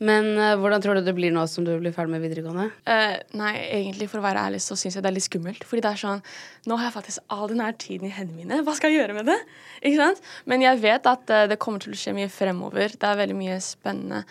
[0.00, 2.70] Men uh, hvordan tror du det blir nå som du blir ferdig med videregående?
[2.88, 5.66] Uh, nei, egentlig for å være ærlig så syns jeg det er litt skummelt.
[5.68, 6.22] Fordi det er sånn
[6.70, 8.62] Nå har jeg faktisk all den her tiden i hendene mine.
[8.64, 9.36] Hva skal jeg gjøre med det?
[9.82, 10.24] Ikke sant?
[10.48, 12.96] Men jeg vet at uh, det kommer til å skje mye fremover.
[12.96, 14.22] Det er veldig mye spennende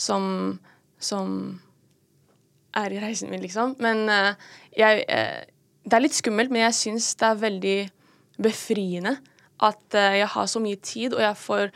[0.00, 0.56] som,
[0.96, 1.36] som
[2.80, 3.76] er i reisen min, liksom.
[3.84, 4.06] Men
[4.76, 7.78] jeg Det er litt skummelt, men jeg syns det er veldig
[8.44, 9.16] befriende
[9.64, 11.72] at jeg har så mye tid, og jeg får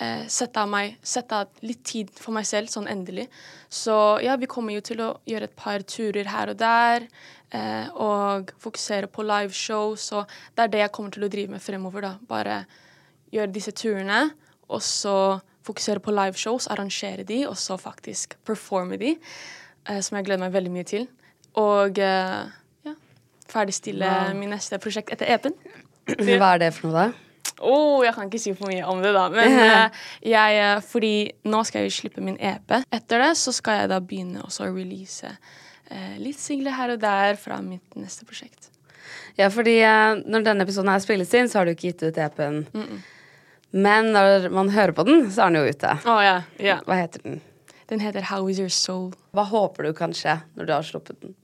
[0.00, 3.28] eh, sette av, meg, sette av litt tid for meg selv, sånn endelig.
[3.68, 7.08] Så ja, vi kommer jo til å gjøre et par turer her og der,
[7.54, 11.64] eh, og fokusere på liveshow, så det er det jeg kommer til å drive med
[11.64, 12.14] fremover, da.
[12.28, 12.64] Bare
[13.34, 14.28] gjøre disse turene,
[14.68, 19.16] og så fokusere på liveshows, arrangere de, og så faktisk performe de,
[19.88, 21.08] eh, som jeg gleder meg veldig mye til.
[21.60, 22.40] Og eh,
[22.84, 22.96] ja,
[23.50, 25.56] ferdigstille min neste prosjekt etter EP-en.
[26.04, 27.23] Hva er det for noe, da?
[27.60, 29.28] Oh, jeg kan ikke si for mye om det, da.
[29.32, 31.14] Men eh, jeg, eh, fordi
[31.50, 32.78] nå skal jeg jo slippe min EP.
[32.94, 37.02] Etter det så skal jeg da begynne også å release eh, litt singler her og
[37.04, 38.70] der fra mitt neste prosjekt.
[39.38, 42.22] Ja, fordi eh, når denne episoden her spilles inn, så har du ikke gitt ut
[42.26, 42.64] EP-en.
[43.74, 45.96] Men når man hører på den, så er den jo ute.
[46.06, 46.82] Oh, yeah, yeah.
[46.86, 47.40] Hva heter den?
[47.90, 49.10] Den heter How Is Your Soul.
[49.34, 51.34] Hva håper du kan skje når du har sluppet den?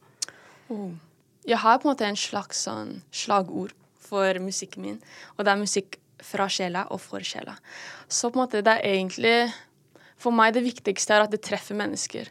[1.49, 3.75] Jeg har på en måte en slags sånn slagord
[4.11, 5.01] for musikken min,
[5.37, 7.57] og det er musikk fra sjela og for sjela.
[8.09, 9.51] Så på en måte det er egentlig
[10.21, 12.27] For meg det viktigste er at det treffer mennesker.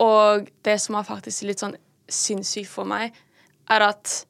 [0.00, 1.74] Og det som er faktisk litt sånn
[2.08, 3.12] sinnssykt for meg,
[3.68, 4.22] er at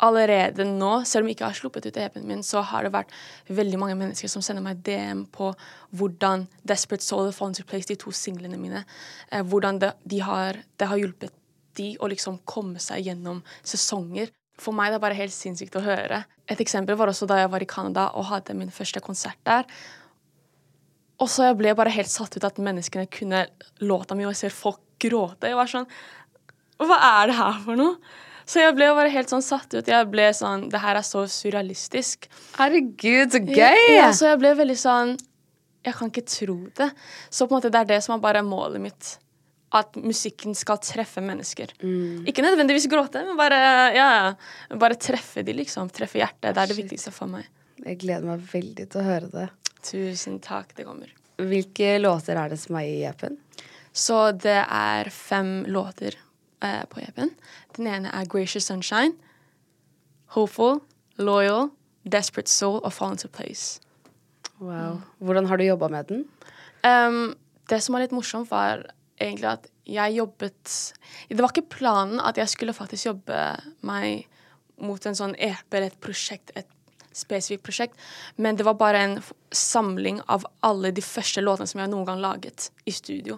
[0.00, 3.12] allerede nå, selv om jeg ikke har sluppet ut EP-en min, så har det vært
[3.50, 5.50] veldig mange mennesker som sender meg DM på
[5.98, 8.84] hvordan Desperate Soul og Fall Into Place, de to singlene mine,
[9.30, 11.34] eh, hvordan det, de har, det har hjulpet
[11.78, 14.32] de å liksom komme seg gjennom sesonger.
[14.60, 16.22] For meg det er bare helt sinnssykt å høre.
[16.50, 19.68] Et eksempel var også da jeg var i Canada og hadde min første konsert der.
[21.20, 23.44] Og så jeg ble bare helt satt ut at menneskene kunne
[23.84, 25.48] låta mi, og jeg ser folk gråte.
[25.48, 25.88] Jeg var sånn
[26.80, 27.96] Hva er det her for noe?
[28.50, 29.88] Så jeg ble bare helt sånn satt ut.
[29.88, 32.26] Jeg ble sånn Det her er så surrealistisk.
[32.56, 33.82] Herregud, så gøy!
[33.94, 35.16] Ja, så jeg ble veldig sånn
[35.86, 36.90] Jeg kan ikke tro det.
[37.30, 39.12] Så på en måte det er det som er bare målet mitt.
[39.76, 41.70] At musikken skal treffe mennesker.
[42.26, 43.60] Ikke nødvendigvis gråte, men bare,
[43.94, 45.92] ja, ja, bare treffe de, liksom.
[45.94, 46.56] Treffe hjertet.
[46.56, 47.46] Det er det viktigste for meg.
[47.84, 49.46] Jeg gleder meg veldig til å høre det.
[49.86, 50.74] Tusen takk.
[50.76, 51.12] Det kommer.
[51.40, 53.38] Hvilke låter er det som er i EP-en?
[53.92, 56.18] Så det er fem låter
[56.62, 57.32] eh, på EP-en.
[57.76, 59.14] Den ene er Gracious Sunshine,
[60.36, 60.80] Hopeful,
[61.18, 61.70] Loyal,
[62.04, 63.80] Desperate Soul og Fall Into Place.
[64.60, 65.00] Wow.
[65.18, 66.24] Hvordan har du jobba med den?
[66.84, 67.34] Um,
[67.68, 68.84] det som var litt morsomt, var
[69.20, 70.74] egentlig at jeg jobbet
[71.28, 73.38] Det var ikke planen at jeg skulle faktisk jobbe
[73.86, 74.26] meg
[74.80, 76.68] mot en sånn EP eller et prosjekt, et
[77.12, 77.98] spesifikt prosjekt,
[78.36, 79.16] men det var bare en
[79.52, 83.36] samling av alle de første låtene som jeg noen gang laget i studio.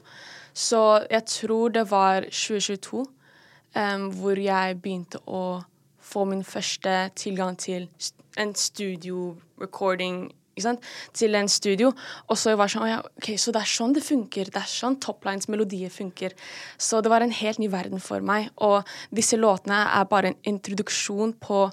[0.55, 5.63] Så jeg tror det var 2022 um, hvor jeg begynte å
[6.03, 7.89] få min første tilgang til
[8.37, 10.42] en studio-recording ikke sant?
[10.57, 11.93] Til en studio.
[12.29, 14.51] Og så var sånn, «Å ja, ok, så det er sånn det funker.
[14.53, 16.35] Det er sånn toplines, melodier funker.
[16.77, 18.51] Så det var en helt ny verden for meg.
[18.57, 18.83] Og
[19.15, 21.65] disse låtene er bare en introduksjon på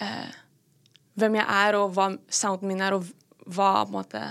[0.00, 0.30] eh,
[1.20, 3.04] hvem jeg er, og hva sounden min er, og
[3.50, 4.24] hva på en måte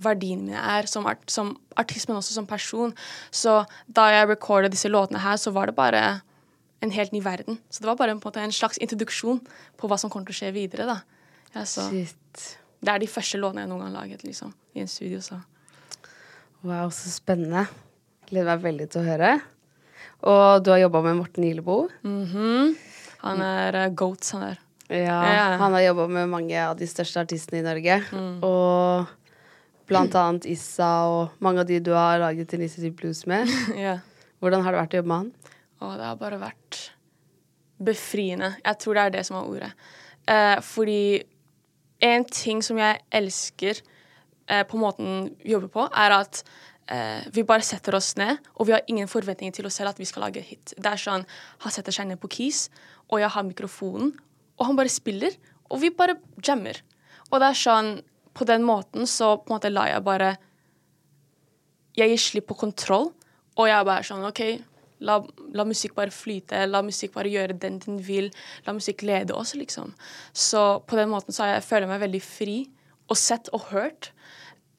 [0.00, 2.94] verdiene mine er som, art, som artist, men også som person.
[3.30, 6.04] Så da jeg recordet disse låtene her, så var det bare
[6.80, 7.60] en helt ny verden.
[7.68, 9.42] Så det var bare en, måte, en slags introduksjon
[9.76, 10.88] på hva som kommer til å skje videre.
[10.88, 11.00] da.
[11.54, 11.90] Ja, så.
[11.90, 12.46] Shit.
[12.80, 15.20] Det er de første låtene jeg noen gang laget liksom, i en studio.
[15.20, 15.40] så.
[16.64, 17.66] Wow, så spennende.
[18.28, 19.34] Gleder meg veldig til å høre.
[20.28, 21.88] Og du har jobba med Morten Ilebo.
[22.02, 22.74] -hmm.
[23.20, 24.58] Han er uh, goat, han der.
[24.88, 25.56] Ja, Ja.
[25.56, 28.02] Han har jobba med mange av de største artistene i Norge.
[28.42, 29.06] Og
[29.86, 33.48] blant annet Issa og mange av de du har laget Initiative Blues med.
[33.86, 33.98] ja.
[34.40, 35.32] Hvordan har det vært å jobbe med han?
[35.80, 36.80] Og det har bare vært
[37.80, 38.54] befriende.
[38.64, 39.70] Jeg tror det er det som er ordet.
[40.28, 41.22] Eh, fordi
[42.00, 43.80] en ting som jeg elsker
[44.48, 46.42] eh, på måten vi jobber på, er at
[46.90, 50.00] eh, vi bare setter oss ned, og vi har ingen forventninger til oss selv at
[50.00, 50.74] vi skal lage hit.
[50.76, 51.26] Det er sånn,
[51.64, 52.68] Han setter seg ned på keys,
[53.10, 54.14] og jeg har mikrofonen,
[54.58, 55.36] og han bare spiller,
[55.70, 56.80] og vi bare jammer.
[57.30, 57.90] Og det er sånn,
[58.34, 60.36] på den måten så på en måte lar jeg bare
[61.98, 63.10] jeg gir slipp på kontroll,
[63.58, 64.42] og jeg er bare sånn OK,
[65.04, 65.18] la,
[65.56, 68.30] la musikk bare flyte, la musikk bare gjøre den den vil,
[68.66, 69.94] la musikk lede oss, liksom.
[70.32, 72.56] Så på den måten så jeg, jeg, jeg meg veldig fri
[73.10, 74.12] og sett og hørt.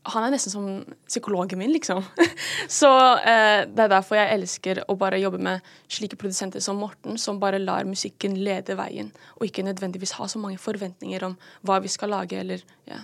[0.09, 0.67] Han er nesten som
[1.05, 2.01] psykologen min, liksom.
[2.79, 7.19] så eh, det er derfor jeg elsker å bare jobbe med slike produsenter som Morten,
[7.21, 11.81] som bare lar musikken lede veien, og ikke nødvendigvis ha så mange forventninger om hva
[11.83, 13.03] vi skal lage, eller ja.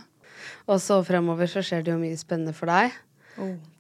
[0.68, 2.96] Og så fremover så skjer det jo mye spennende for deg.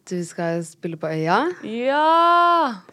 [0.07, 1.41] Du skal spille på Øya.
[1.67, 2.03] Ja!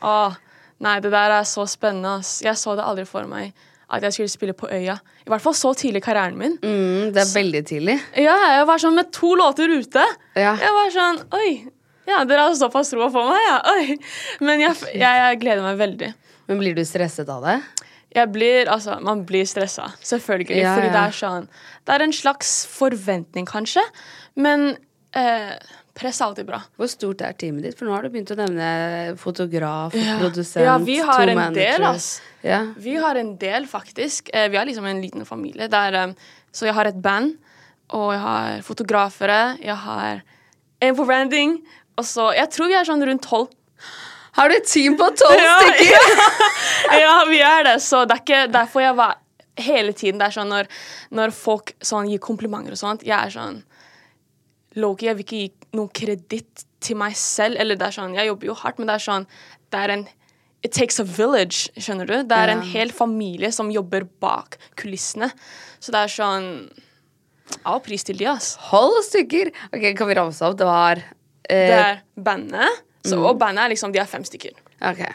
[0.03, 0.35] Åh,
[0.83, 2.16] nei, det der er så spennende.
[2.18, 2.40] ass.
[2.42, 3.53] Jeg så det aldri for meg
[3.94, 4.96] at jeg skulle spille på Øya.
[5.27, 6.57] I hvert fall så tidlig i karrieren min.
[6.62, 7.96] Mm, det er veldig tidlig.
[8.18, 10.03] Ja, jeg var sånn med to låter ute.
[10.35, 10.57] Ja.
[10.59, 11.50] Jeg var sånn Oi.
[12.09, 13.61] Ja, dere har såpass troa på meg, ja.
[13.77, 13.96] Oi.
[14.44, 16.11] Men jeg, jeg, jeg gleder meg veldig.
[16.50, 17.61] Men blir du stresset av det?
[18.14, 20.59] Jeg blir, altså, Man blir stressa, selvfølgelig.
[20.61, 20.92] Ja, fordi ja.
[20.94, 21.48] det er sånn
[21.87, 23.83] Det er en slags forventning, kanskje.
[24.37, 24.74] Men
[25.16, 25.55] eh,
[25.94, 26.59] press er alltid bra.
[26.76, 27.76] Hvor stort er teamet ditt?
[27.78, 28.68] For nå har du begynt å nevne
[29.20, 30.16] fotograf, Ja.
[30.18, 31.76] produsent, Ja, vi har to en managers.
[31.78, 32.20] del, ass.
[32.42, 32.61] Ja.
[32.76, 34.30] Vi har en del, faktisk.
[34.35, 35.68] Eh, vi har liksom en liten familie.
[35.68, 36.14] Der, eh,
[36.52, 37.37] så jeg har et band,
[37.90, 40.22] og jeg har fotografere, jeg har
[40.83, 41.61] en på branding,
[41.96, 43.48] og så Jeg tror vi er sånn rundt tolv.
[44.33, 46.09] Har du et team på tolv stykker?
[47.04, 47.76] ja, vi er det.
[47.80, 49.14] Så det er ikke derfor jeg var
[49.57, 50.66] hele tiden Det er sånn når,
[51.12, 53.62] når folk sånn gir komplimenter og sånt, jeg er sånn
[54.74, 57.58] Loki, jeg vil ikke gi noen kreditt til meg selv.
[57.60, 59.26] Eller det er sånn, Jeg jobber jo hardt, men det er sånn
[59.72, 60.06] Det er en
[60.64, 62.14] It takes a village, skjønner du?
[62.24, 65.28] Det er en hel familie som jobber bak kulissene.
[65.76, 66.46] Så det er sånn
[67.68, 68.54] All pris til de, ass.
[68.70, 69.50] Hold stykker!
[69.68, 70.56] Ok, Kan vi ramse opp?
[70.56, 71.12] Det var uh...
[71.44, 74.56] Det er bandet, så, og bandet er liksom De er fem stykker.
[74.80, 75.12] Okay.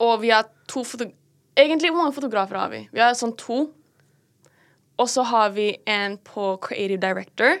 [0.00, 1.10] Og vi har to foto...
[1.56, 2.82] Egentlig, hvor mange fotografer har vi?
[2.92, 3.66] Vi har sånn to.
[4.96, 7.60] Og så har vi en på creative director.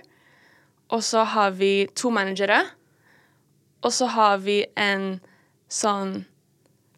[0.94, 2.60] Og så har vi to managere.
[3.82, 5.20] Og så har vi en
[5.68, 6.24] sånn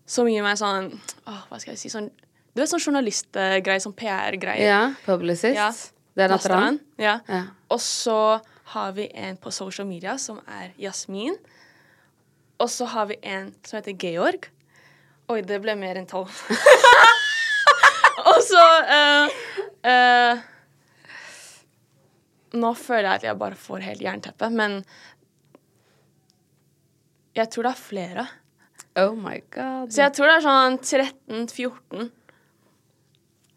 [0.09, 0.91] Som gir meg sånn
[1.27, 1.91] åh, Hva skal jeg si?
[1.93, 2.11] Sånn
[2.55, 4.65] Du vet sånn journalistgreie, sånn PR-greie.
[4.67, 5.57] Ja, publicist.
[5.57, 5.71] Ja.
[6.19, 6.33] Det er.
[6.33, 7.21] Natharan, Ja.
[7.29, 7.43] Ja.
[7.71, 8.41] Og så
[8.73, 11.37] har vi en på social media som er Jasmin.
[12.59, 14.49] Og så har vi en som heter Georg.
[15.29, 16.33] Oi, det ble mer enn tolv.
[18.33, 19.37] og så uh,
[19.87, 20.43] eh,
[22.57, 24.79] Nå føler jeg at jeg bare får helt jernteppe, men
[27.37, 28.29] jeg tror det er flere.
[28.99, 29.93] Oh my god.
[29.93, 32.09] Så jeg tror det er sånn 13-14.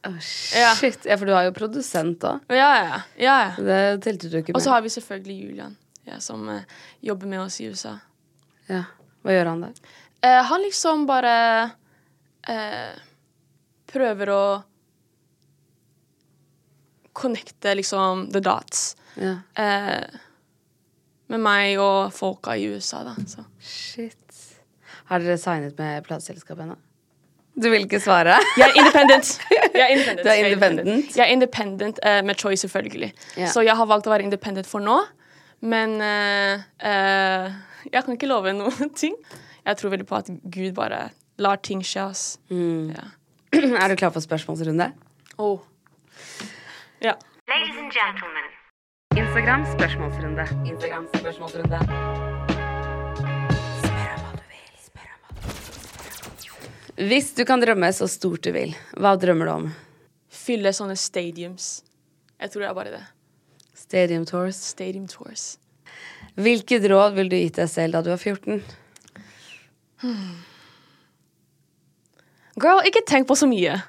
[0.09, 1.05] Oh, shit.
[1.05, 2.45] Ja, for du har jo produsent òg.
[2.49, 3.35] Ja, ja, ja.
[3.45, 3.51] ja.
[3.57, 5.75] Det telte du ikke Og så har vi selvfølgelig Julian,
[6.09, 6.65] ja, som eh,
[7.05, 7.95] jobber med oss i USA.
[8.69, 8.87] Ja.
[9.21, 9.93] Hva gjør han der?
[10.25, 11.35] Eh, han liksom bare
[12.49, 12.97] eh,
[13.91, 14.43] prøver å
[17.13, 19.37] connecte liksom the dots Ja.
[19.55, 20.07] eh,
[21.31, 23.13] med meg og folka i USA, da.
[23.27, 23.43] Så.
[23.59, 24.17] Shit.
[25.11, 26.75] Har dere signet med plateselskap ennå?
[27.55, 28.37] Du vil ikke svare?
[28.59, 29.31] Jeg er independent.
[29.51, 30.23] Jeg er independent.
[30.23, 31.15] Du er independent?
[31.17, 33.13] Jeg er independent eh, med Choice, selvfølgelig.
[33.37, 33.47] Ja.
[33.51, 34.97] Så jeg har valgt å være independent for nå.
[35.61, 37.51] Men eh, eh,
[37.91, 39.15] jeg kan ikke love noen ting.
[39.65, 41.09] Jeg tror veldig på at Gud bare
[41.43, 42.07] lar ting skje.
[42.51, 42.95] Mm.
[42.95, 43.07] Ja.
[43.83, 44.91] er du klar for spørsmålsrunde?
[45.37, 45.59] Oh.
[47.03, 47.17] Ja.
[47.49, 48.45] Ladies and gentlemen.
[49.17, 50.43] Instagram spørsmålsrunde.
[50.69, 51.79] Instagram spørsmålsrunde.
[53.81, 54.67] Spør om hva du vil.
[54.83, 56.51] Spør om hva du
[56.99, 57.07] vil.
[57.09, 59.65] Hvis du kan drømme så stort du vil, hva drømmer du om?
[60.29, 61.71] Fylle sånne stadiums.
[62.37, 63.01] Jeg tror det er bare det.
[63.73, 64.61] Stadium tours.
[64.61, 65.55] Stadium tours.
[66.37, 68.61] Hvilket råd ville du gitt deg selv da du var 14?
[72.61, 73.81] Girl, ikke tenk på så mye.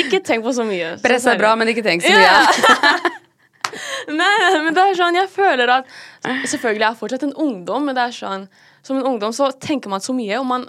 [0.00, 0.94] Ikke tenk på så mye.
[1.02, 2.28] Press er bra, men ikke tenk så mye.
[2.28, 3.16] Ja.
[4.20, 5.90] Nei, men det er sånn, jeg føler at
[6.24, 8.46] Selvfølgelig er jeg fortsatt en ungdom, men det er sånn
[8.82, 10.64] Som en ungdom så tenker man så mye, og man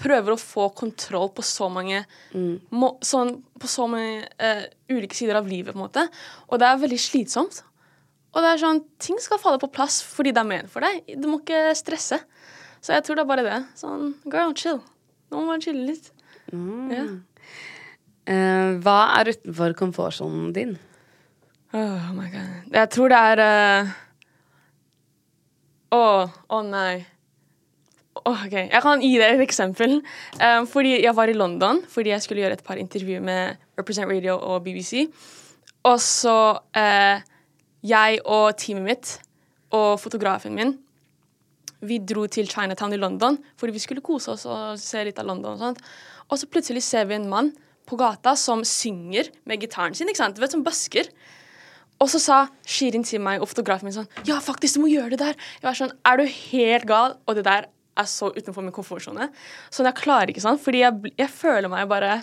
[0.00, 2.04] prøver å få kontroll på så mange
[2.70, 6.06] må, sånn, På så mange uh, ulike sider av livet, på en måte.
[6.48, 7.60] Og det er veldig slitsomt.
[8.30, 11.02] Og det er sånn, ting skal falle på plass fordi det er ment for deg.
[11.18, 12.20] Du må ikke stresse.
[12.80, 13.58] Så jeg tror det er bare det.
[13.76, 14.78] Sånn, girl, chill.
[15.30, 16.12] Nå må man chille litt.
[16.94, 17.04] Ja.
[18.30, 20.76] Eh, hva er utenfor komfortsonen din?
[21.74, 22.68] Oh my god.
[22.74, 23.94] Jeg tror det er eh,
[25.94, 27.00] Å, oh, nei.
[28.20, 29.96] Oh, ok, Jeg kan gi deg et eksempel.
[30.38, 34.10] Um, fordi Jeg var i London fordi jeg skulle gjøre et par intervjuer med Represent
[34.10, 35.08] Radio og BBC.
[35.88, 37.26] Og så uh,
[37.82, 39.16] Jeg og teamet mitt
[39.74, 40.76] og fotografen min
[41.80, 45.30] vi dro til Chinatown i London fordi vi skulle kose oss og se litt av
[45.30, 45.54] London.
[45.56, 45.82] Og sånt.
[46.28, 47.50] Og så plutselig ser vi en mann
[47.90, 50.08] på gata som synger med gitaren sin.
[50.08, 50.38] ikke sant?
[50.38, 51.10] Du vet, Som basker.
[52.00, 55.12] Og så sa Shirin til meg og fotografen min sånn Ja, faktisk, du må gjøre
[55.14, 55.36] det der.
[55.60, 57.18] Jeg var sånn Er du helt gal?
[57.28, 59.26] Og det der er så utenfor min komfortsone.
[59.68, 62.22] Sånn, jeg klarer ikke sånn, fordi jeg, jeg føler meg bare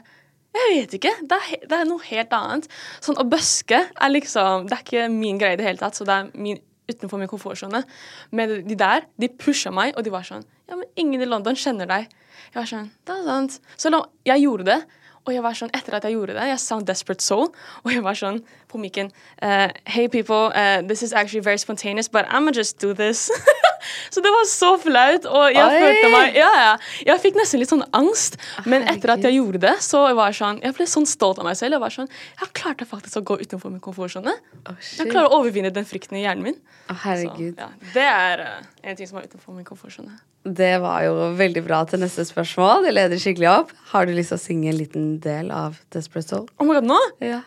[0.56, 1.12] Jeg vet ikke.
[1.30, 2.70] Det er, det er noe helt annet.
[3.04, 6.08] Sånn, Å buske er liksom Det er ikke min greie i det hele tatt, så
[6.08, 7.84] det er min, utenfor min komfortsone.
[8.32, 11.60] Men de der, de pusha meg, og de var sånn Ja, men ingen i London
[11.60, 12.08] kjenner deg.
[12.48, 13.60] Jeg var sånn Det er sant.
[13.78, 13.94] Så
[14.26, 14.82] jeg gjorde det.
[15.28, 17.50] Og jeg var sånn, etter at jeg gjorde det, jeg sang Desperate Soul,
[17.84, 18.40] og jeg var sånn
[18.72, 19.12] på mikken
[19.44, 23.30] uh, Hey people, uh, this is actually very spontaneous, but I'm gonna just do this.
[24.14, 25.82] så det var så flaut, og jeg Oi!
[25.84, 26.72] følte meg Ja, ja.
[27.10, 30.40] Jeg fikk nesten litt sånn angst, men etter at jeg gjorde det, så var jeg
[30.40, 31.78] sånn Jeg ble sånn stolt av meg selv.
[31.78, 34.34] Jeg var sånn Jeg klarte faktisk å gå utenfor min komfortsone.
[34.68, 36.58] Oh, jeg klarer å overvinne den frykten i hjernen min.
[36.88, 37.60] Så, herregud.
[37.60, 40.16] ja, det er eh, en ting som er utenfor min komfortsone.
[40.48, 42.86] Det var jo veldig bra til neste spørsmål.
[42.88, 43.74] Det leder skikkelig opp.
[43.92, 46.48] Har du lyst til å synge en liten del av Desperate Soul?
[46.56, 47.00] Oh my god, nå?
[47.26, 47.42] Ja.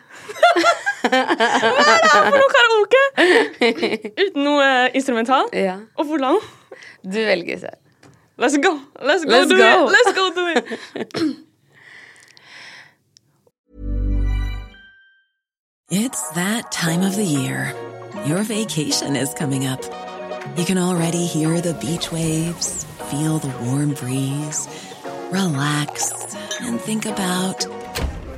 [1.01, 3.03] For noe karaoke!
[4.25, 5.49] Uten noe eh, instrumental.
[5.53, 5.77] ja.
[5.97, 6.37] Og hvor lang?
[7.03, 7.77] Du velger selv.
[8.37, 8.79] Let's go!
[9.01, 9.85] Let's go Let's do go.
[9.85, 9.91] it!
[9.95, 11.35] Let's go do it!
[15.93, 17.73] It's that time of the year.
[18.25, 19.83] Your vacation is coming up.
[20.57, 24.69] You can already hear the beach waves, feel the warm breeze,
[25.31, 26.11] relax,
[26.61, 27.65] and think about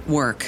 [0.08, 0.48] work.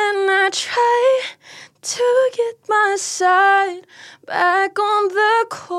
[0.51, 1.21] try
[1.81, 3.87] to get my side
[4.25, 5.71] back on the course,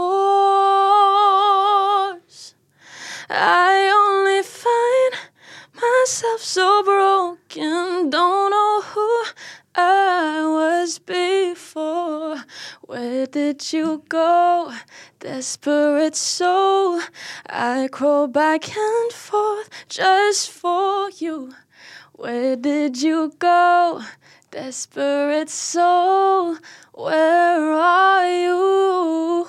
[3.29, 5.15] I only find
[5.75, 8.09] myself so broken.
[8.09, 9.25] Don't know who
[9.75, 12.43] I was before.
[12.81, 14.73] Where did you go,
[15.21, 17.03] desperate soul?
[17.47, 21.53] I crawl back and forth just for you.
[22.13, 24.03] Where did you go,
[24.53, 26.57] desperate soul?
[26.95, 29.47] Where are you?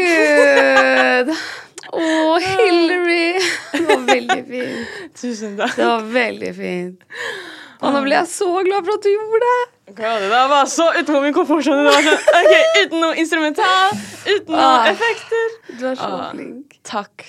[0.00, 1.34] Herregud!
[1.90, 3.40] Å, Hillary!
[3.72, 4.98] Det var veldig fint.
[5.18, 5.74] Tusen takk.
[5.76, 7.02] Det var veldig fint.
[7.80, 9.60] Og nå ble jeg så glad for at du gjorde det.
[9.96, 11.82] God, det var så utenfor min komfortsone.
[11.86, 13.94] Det var sånn, ok, Uten noe instrumental,
[14.28, 14.90] uten noe Ah.
[14.92, 15.46] effekter.
[15.80, 16.30] Du er så Ah.
[16.34, 16.76] flink.
[16.86, 17.24] Takk.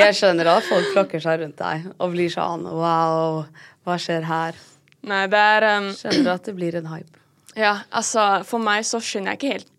[0.00, 3.42] Jeg skjønner at folk flokker seg rundt deg og blir sånn wow,
[3.86, 4.58] hva skjer her?
[5.06, 7.20] Nei, det er um, Skjønner at det blir en hype.
[7.58, 9.70] Ja, altså, for meg så skjønner jeg ikke helt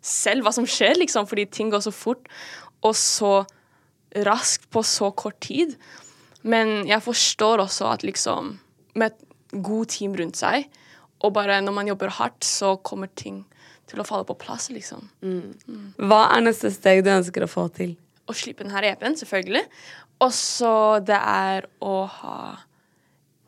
[0.00, 2.28] selv hva som skjer, liksom, fordi ting går så fort
[2.86, 3.42] og så
[4.24, 5.74] raskt på så kort tid.
[6.42, 8.54] Men jeg forstår også at liksom
[8.96, 10.70] med et god team rundt seg,
[11.20, 13.42] og bare når man jobber hardt, så kommer ting
[13.90, 15.10] til å falle på plass, liksom.
[16.00, 17.96] Hva er neste steg du ønsker å få til?
[18.30, 19.64] Å slippe denne EP-en, selvfølgelig.
[20.22, 22.38] Og så det er å ha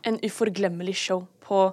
[0.09, 1.69] en uforglemmelig show på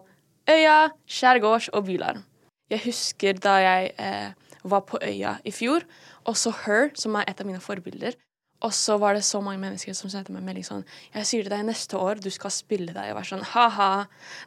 [0.49, 2.23] Øya, skjærgårds og Bylarm.
[2.69, 4.31] Jeg husker da jeg eh,
[4.69, 5.85] var på Øya i fjor,
[6.29, 8.17] og så Her, som er et av mine forbilder.
[8.65, 10.81] Og så var det så mange mennesker som sendte meg melding sånn
[11.13, 13.07] Jeg sier til deg neste år, du skal spille deg.
[13.07, 13.91] Jeg var sånn ha-ha.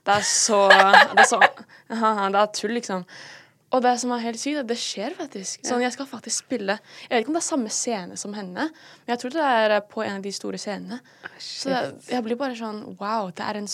[0.05, 3.07] Det er så Det er så ha-ha, det er tull, liksom.
[3.73, 5.63] Og det som er helt sykt, er at det skjer faktisk.
[5.65, 8.67] Sånn, Jeg skal faktisk spille Jeg vet ikke om det er samme scene som henne,
[8.73, 11.01] men jeg tror det er på en av de store scenene.
[11.41, 13.69] Så det, jeg blir bare sånn Wow, det er en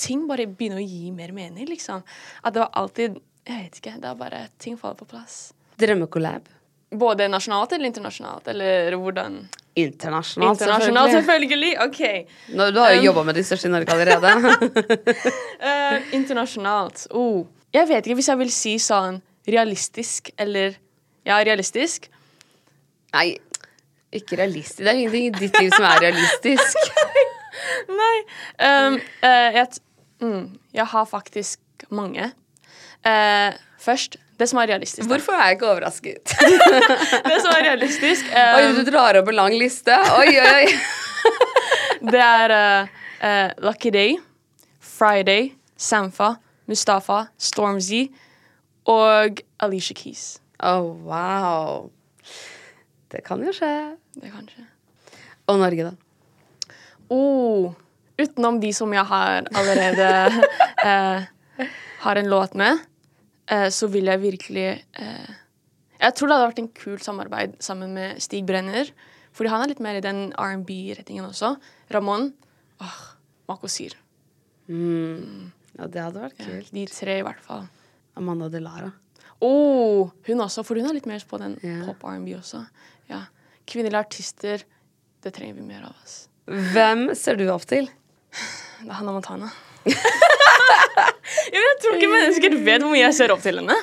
[0.00, 2.00] Ting bare begynner å gi mer mening, liksom.
[2.42, 3.98] At det var alltid Jeg vet ikke.
[4.00, 5.52] Det er bare Ting faller på plass.
[5.80, 6.48] Drømmekollab?
[6.90, 9.36] Både nasjonalt eller internasjonalt, eller hvordan?
[9.78, 11.76] Internasjonalt, Internasjonalt, selvfølgelig.
[11.76, 12.24] selvfølgelig.
[12.48, 12.56] OK.
[12.58, 14.32] Nå, du har jo Um, jobba med de største i Norge allerede.
[15.62, 17.06] uh, internasjonalt.
[17.14, 17.44] Oh.
[17.74, 20.78] Jeg vet ikke hvis jeg vil si sånn realistisk eller
[21.26, 22.08] Ja, realistisk.
[23.12, 23.34] Nei,
[24.14, 24.80] ikke realistisk.
[24.80, 26.88] Det er ingenting i ditt liv som er realistisk.
[28.00, 28.16] Nei.
[28.56, 29.66] Um, uh, jeg,
[30.24, 30.46] mm,
[30.78, 32.30] jeg har faktisk mange.
[33.04, 35.04] Uh, først det som er realistisk.
[35.04, 35.12] da.
[35.12, 36.34] Hvorfor er jeg ikke overrasket?
[37.30, 40.00] Det som er realistisk Oi, um, du drar opp en lang liste.
[40.16, 41.30] Oi, oi, oi.
[42.10, 44.16] Det er uh, Lucky Day,
[44.80, 46.38] Friday, Sampha,
[46.70, 48.06] Mustafa, Stormzy
[48.88, 50.38] og Alicia Keys.
[50.62, 51.90] Oh, wow.
[53.10, 53.96] Det kan jo skje.
[54.14, 54.64] Det kan skje.
[55.50, 56.76] Og Norge, da?
[57.10, 57.72] Oh,
[58.20, 60.10] utenom de som jeg har allerede
[60.86, 61.30] eh,
[62.04, 62.84] har en låt med,
[63.50, 65.30] eh, så vil jeg virkelig eh,
[66.00, 68.88] Jeg tror det hadde vært en kul samarbeid sammen med Stig Brenner.
[69.36, 71.54] Fordi han er litt mer i den R&B-rettingen også.
[71.92, 72.32] Ramón.
[72.80, 73.00] Åh,
[73.50, 73.92] Mako Syr.
[75.80, 76.72] Ja, det hadde vært Ja, kult.
[76.76, 77.64] de tre, i hvert fall.
[78.20, 78.90] Amanda Delara.
[79.40, 81.86] Oh, hun også, for hun er litt mer på den yeah.
[81.86, 82.60] pop R&B også.
[83.08, 83.22] Ja.
[83.70, 84.66] Kvinnelige artister,
[85.24, 85.96] det trenger vi mer av.
[86.04, 86.26] Oss.
[86.74, 87.88] Hvem ser du opp til?
[88.82, 89.48] Det er Hannah Montana.
[91.54, 93.76] ja, jeg tror ikke mennesker vet hvor mye jeg ser opp til henne.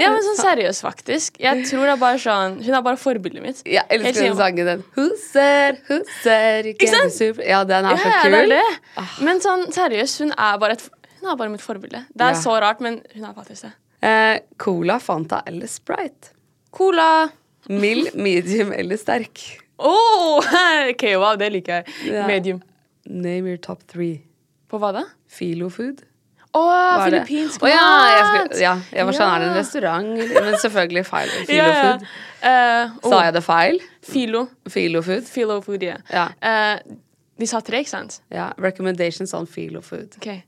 [0.00, 1.38] Ja, men sånn seriøst, faktisk.
[1.42, 3.60] Jeg tror det er bare sånn Hun er bare forbildet mitt.
[3.68, 4.82] Jeg elsker den sangen den.
[4.96, 7.12] Who said, who said you Ikke sant?
[7.12, 8.34] be super Ja, den er Ja, så ja, kul.
[8.34, 9.04] det er det.
[9.26, 10.88] Men sånn seriøst, hun er bare et,
[11.20, 12.04] hun er bare mitt forbilde.
[12.12, 12.40] Det er Ja.
[12.40, 13.72] så rart, men hun er faktisk det.
[14.02, 16.32] Eh, Cola, Fanta eller Sprite?
[16.70, 17.28] Cola.
[17.68, 19.60] Mild, medium eller sterk?
[19.78, 20.40] Oh,
[20.90, 21.84] ok, wow, det liker jeg.
[22.12, 22.26] Ja.
[22.26, 22.62] Medium.
[23.06, 24.22] Name your top three.
[24.70, 25.04] På hva da?
[25.28, 26.04] Filofood?
[26.50, 30.08] Å, oh, filippinsk Å ja, jeg, skulle, ja, jeg var sånn, er det en restaurant?
[30.34, 31.30] Men selvfølgelig feil.
[31.46, 31.68] Ja, ja.
[31.76, 32.08] Filofood.
[32.40, 33.78] Eh, Sa oh, jeg det feil?
[34.02, 34.40] Filo.
[34.74, 35.28] Filofood?
[35.30, 36.00] Filofood, ja.
[36.10, 36.26] Ja.
[36.42, 36.96] Uh,
[37.40, 38.18] de sa tre, ikke sant?
[38.34, 38.50] ja.
[38.58, 40.18] Recommendations on filofood.
[40.18, 40.42] Ok.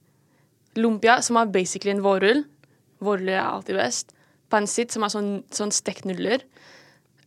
[0.76, 2.44] Lumpia, som er basically en vårrull
[3.02, 4.14] vårruller er alltid best.
[4.52, 6.44] Pancit, som er sånn, sånn stekt nudler.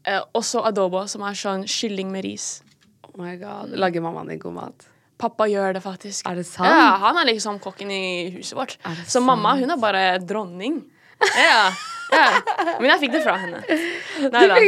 [0.06, 2.60] Eh, og så adobo, som er sånn kylling med ris.
[3.10, 3.74] Oh my god.
[3.80, 4.88] Lager mammaen din god mat?
[5.22, 6.28] Pappa gjør det faktisk.
[6.28, 6.68] Er det sant?
[6.68, 8.78] Ja, Han er liksom kokken i huset vårt.
[8.84, 10.84] Det Så mamma hun er bare dronning.
[11.40, 11.72] Ja,
[12.12, 12.26] ja.
[12.82, 13.62] Men jeg fikk det fra henne.
[14.34, 14.60] Nei da.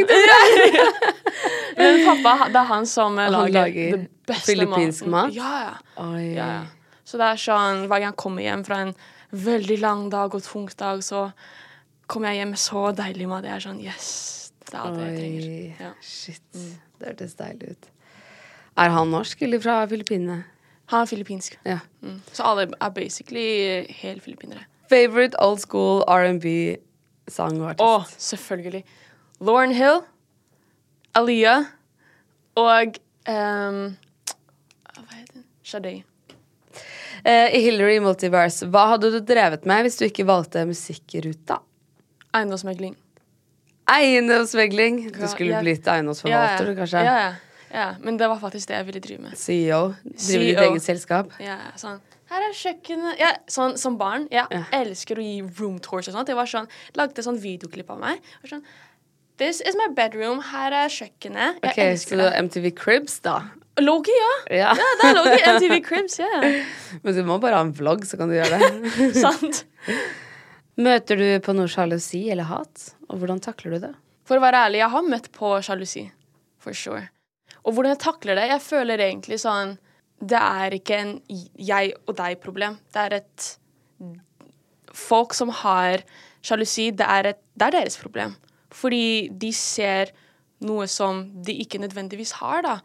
[1.78, 5.28] Men pappa, det er han som eh, Han lager, lager det beste filippinsk mat?
[5.28, 5.36] mat?
[5.36, 5.76] Ja, ja.
[6.08, 6.24] Oi.
[6.32, 6.77] ja, ja.
[7.08, 8.92] Så det er sånn, hver gang jeg kommer hjem fra en
[9.32, 11.30] veldig lang dag og tung dag, så
[12.08, 13.46] kommer jeg hjem med så deilig mat.
[13.48, 14.10] Jeg er sånn Yes,
[14.66, 15.86] det er alt jeg trenger.
[15.86, 15.94] Ja.
[16.04, 16.44] Shit.
[16.98, 17.90] Det hørtes deilig ut.
[18.78, 20.42] Er han norsk eller fra Filippinene?
[20.88, 21.58] Han er filippinsk.
[21.68, 21.78] Ja.
[22.00, 22.20] Mm.
[22.32, 24.64] Så alle er basically helt filippinere.
[24.88, 26.76] Favorite old school R&B
[27.28, 27.82] sang og artist?
[27.84, 28.84] Å, oh, selvfølgelig.
[29.44, 30.00] Lauren Hill,
[31.18, 31.68] Aliyah
[32.56, 32.96] og
[33.28, 33.82] um,
[34.96, 35.44] Hva heter hun?
[35.62, 35.92] Sade.
[37.28, 41.58] Eh, I Hillary Multiverse, hva hadde du drevet med hvis du ikke valgte musikkruta?
[42.38, 42.94] Eiendomsmegling.
[43.88, 45.12] Eiendomsmegling.
[45.12, 47.04] Du Ja, skulle jeg- blitt eiendomsforvalter, du, kanskje?
[47.04, 47.34] Ja, ja,
[47.72, 47.94] ja.
[48.00, 49.36] Men det var faktisk det jeg ville drive med.
[49.36, 49.94] CEO.
[50.04, 51.30] Driver ditt eget selskap.
[51.40, 52.00] Ja, sånn
[52.30, 54.28] Her er kjøkkenet ja, sånn, Som barn.
[54.30, 54.64] Jeg Ja.
[54.72, 56.26] elsker å gi room tours og sånt.
[56.28, 58.20] Jeg var sånn, lagde sånn videoklipp av meg.
[58.44, 58.62] Og sånn
[59.38, 60.40] This is my bedroom.
[60.42, 61.60] Her er kjøkkenet.
[61.62, 62.32] Jeg Ok, Så elsker du har.
[62.42, 63.44] MTV Cribs, da?
[63.82, 64.32] Loki, ja.
[64.58, 64.72] Ja.
[64.78, 65.40] Ja, det er Loki.
[65.56, 66.30] MTV Crims, ja.
[67.04, 68.92] Men du må bare ha en vlogg, så kan du gjøre det.
[69.24, 69.64] Sant.
[70.78, 72.92] Møter du på noe sjalusi eller hat?
[73.08, 73.94] Og hvordan takler du det?
[74.28, 76.04] For å være ærlig, jeg har møtt på sjalusi.
[76.62, 77.08] For sure.
[77.64, 79.74] Og hvordan jeg takler det Jeg føler egentlig sånn
[80.18, 82.78] Det er ikke en jeg og deg-problem.
[82.94, 83.48] Det er et
[84.98, 86.02] Folk som har
[86.42, 88.34] sjalusi, det det er deres problem.
[88.74, 90.10] Fordi de ser
[90.64, 92.78] noe som de ikke nødvendigvis har, da.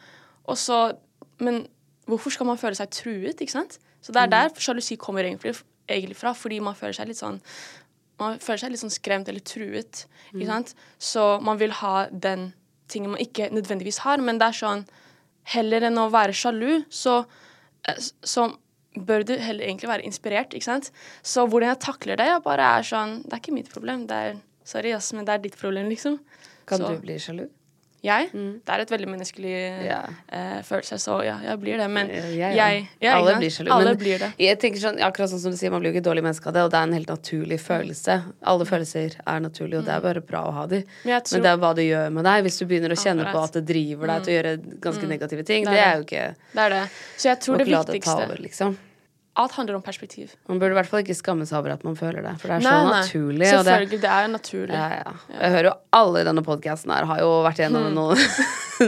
[0.47, 0.97] Og så
[1.39, 1.67] Men
[2.05, 3.79] hvorfor skal man føle seg truet, ikke sant?
[4.03, 5.55] Så det er der sjalusi kommer egentlig,
[5.89, 7.39] egentlig fra, fordi man føler seg litt sånn
[8.21, 10.03] man føler seg litt sånn skremt eller truet.
[10.31, 10.75] Ikke sant?
[11.01, 12.51] Så man vil ha den
[12.91, 14.85] tingen man ikke nødvendigvis har, men det er sånn
[15.51, 17.25] Heller enn å være sjalu, så,
[17.83, 18.45] eh, så
[18.95, 20.91] bør du heller egentlig være inspirert, ikke sant?
[21.19, 24.07] Så hvordan jeg takler det, jeg bare er sånn Det er ikke mitt problem.
[24.07, 26.19] Det er Sorry, ass, men det er ditt problem, liksom.
[26.65, 27.49] Kan Så- du bli sjalu?
[28.03, 28.31] Jeg?
[28.33, 29.51] Det er et veldig menneskelig
[29.85, 30.01] Ja.
[30.33, 31.89] uh, følelse, så ja, jeg blir det.
[31.89, 33.71] Men jeg, ja, jeg ja, Alle blir sjalu.
[33.71, 34.31] Alle blir det.
[34.43, 36.53] Jeg tenker sånn, akkurat sånn som du sier, Man blir jo ikke dårlig menneske av
[36.57, 38.17] det, og det er en helt naturlig følelse.
[38.43, 40.81] Alle følelser er naturlige, og det er bare bra å ha de.
[40.83, 40.93] Mm.
[41.05, 42.43] Men tror- Men det er hva det gjør med deg.
[42.43, 45.45] Hvis du begynner å kjenne på at det driver deg til å gjøre ganske negative
[45.45, 46.89] ting, Det det er er jo ikke Det er det.
[47.17, 48.77] Så jeg tror det viktigste over, liksom.
[49.35, 50.35] Alt handler om perspektiv.
[50.45, 52.59] Man burde i hvert fall ikke skamme seg over at man føler det, for det
[52.59, 52.99] er så Nei, nei.
[53.01, 53.47] naturlig.
[53.47, 53.99] Og det, Selvfølgelig.
[54.03, 54.75] Det er naturlig.
[54.77, 55.13] ja, ja.
[55.39, 58.13] Jeg hører jo alle i denne podkasten her har jo vært gjennom noe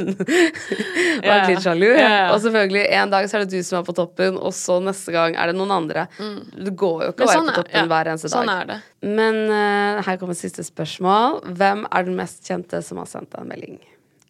[1.26, 1.88] Vært litt sjalu.
[1.96, 2.28] ja, ja.
[2.34, 5.14] Og selvfølgelig, en dag så er det du som er på toppen, og så neste
[5.16, 6.06] gang er det noen andre.
[6.20, 8.36] Du går jo ikke å være sånn på er- toppen ja, hver eneste dag.
[8.38, 8.78] sånn er det.
[9.18, 11.42] Men uh, her kommer siste spørsmål.
[11.58, 13.80] Hvem er den mest kjente som har sendt deg en melding?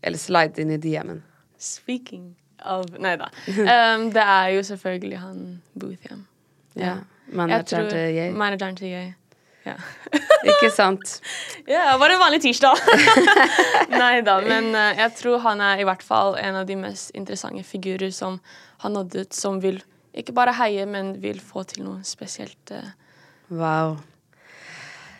[0.05, 1.23] Eller slide inn i DM-en.
[1.59, 2.35] Speaking
[2.71, 3.29] of Nei da.
[3.49, 5.43] Um, det er jo selvfølgelig han
[5.79, 6.25] Bootham.
[6.75, 6.97] Ja.
[7.31, 8.33] Manageren til Yay.
[8.35, 9.13] Manageren til Yay.
[9.65, 9.75] Ja.
[10.51, 11.19] Ikke sant?
[11.67, 12.77] Ja, bare en vanlig tirsdag.
[14.01, 17.15] Nei da, men uh, jeg tror han er i hvert fall en av de mest
[17.17, 18.37] interessante figurer som
[18.83, 19.81] har nådd ut, som vil
[20.15, 22.71] ikke bare heie, men vil få til noe spesielt.
[22.71, 22.93] Uh,
[23.49, 23.99] Wow.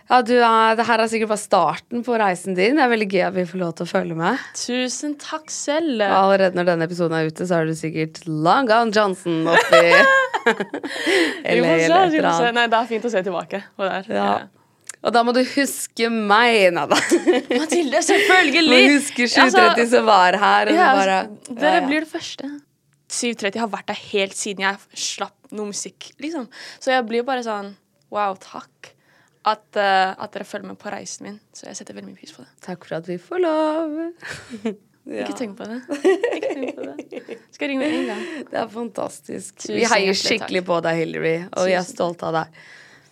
[0.06, 2.78] Ja, du er, det her er sikkert bare starten på reisen din.
[2.78, 4.42] Det er veldig gøy at vi får lov til å følge med.
[4.60, 6.04] Tusen takk selv.
[6.06, 9.82] Og allerede når denne episoden er ute, så er du sikkert Long Gone Johnson oppi
[11.50, 12.54] Eller, et eller annet.
[12.54, 14.12] Nei, det er fint å se tilbake på det her.
[14.14, 14.30] Ja.
[15.06, 16.98] Og da må du huske meg, Nada.
[17.62, 18.78] Mathilde, selvfølgelig!
[18.90, 20.72] Du husker 730 som var her.
[20.72, 21.18] Og Ja, bare,
[21.50, 22.50] ja, dere blir det første.
[23.14, 26.48] 730 har vært der helt siden jeg slapp noe musikk, liksom.
[26.82, 27.74] Så jeg blir bare sånn
[28.14, 28.95] Wow, takk.
[29.46, 31.40] At, uh, at dere følger med på reisen min.
[31.54, 32.50] Så jeg setter veldig mye pris på det.
[32.66, 33.96] Takk for at vi får lov.
[35.06, 35.22] Ja.
[35.22, 35.76] Ikke tenk på det.
[36.34, 37.36] Ikke tenk på det.
[37.54, 38.24] Skal ringe med en gang.
[38.50, 39.52] Det er fantastisk.
[39.62, 40.70] Tusen vi heier skikkelig takk.
[40.72, 42.58] på deg, Hillary, og vi er Tusen stolte av deg.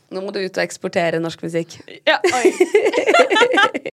[0.10, 1.78] Nå må du ut og eksportere norsk musikk.
[2.10, 2.50] Ja, oi.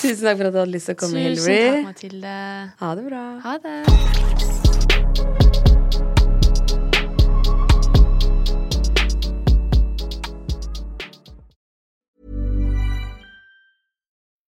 [0.00, 1.64] Tusen takk for at du hadde lyst til å komme, Tusen Hillary.
[1.68, 2.38] takk, Mathilde.
[2.80, 3.26] Ha det bra.
[3.44, 4.65] Ha det.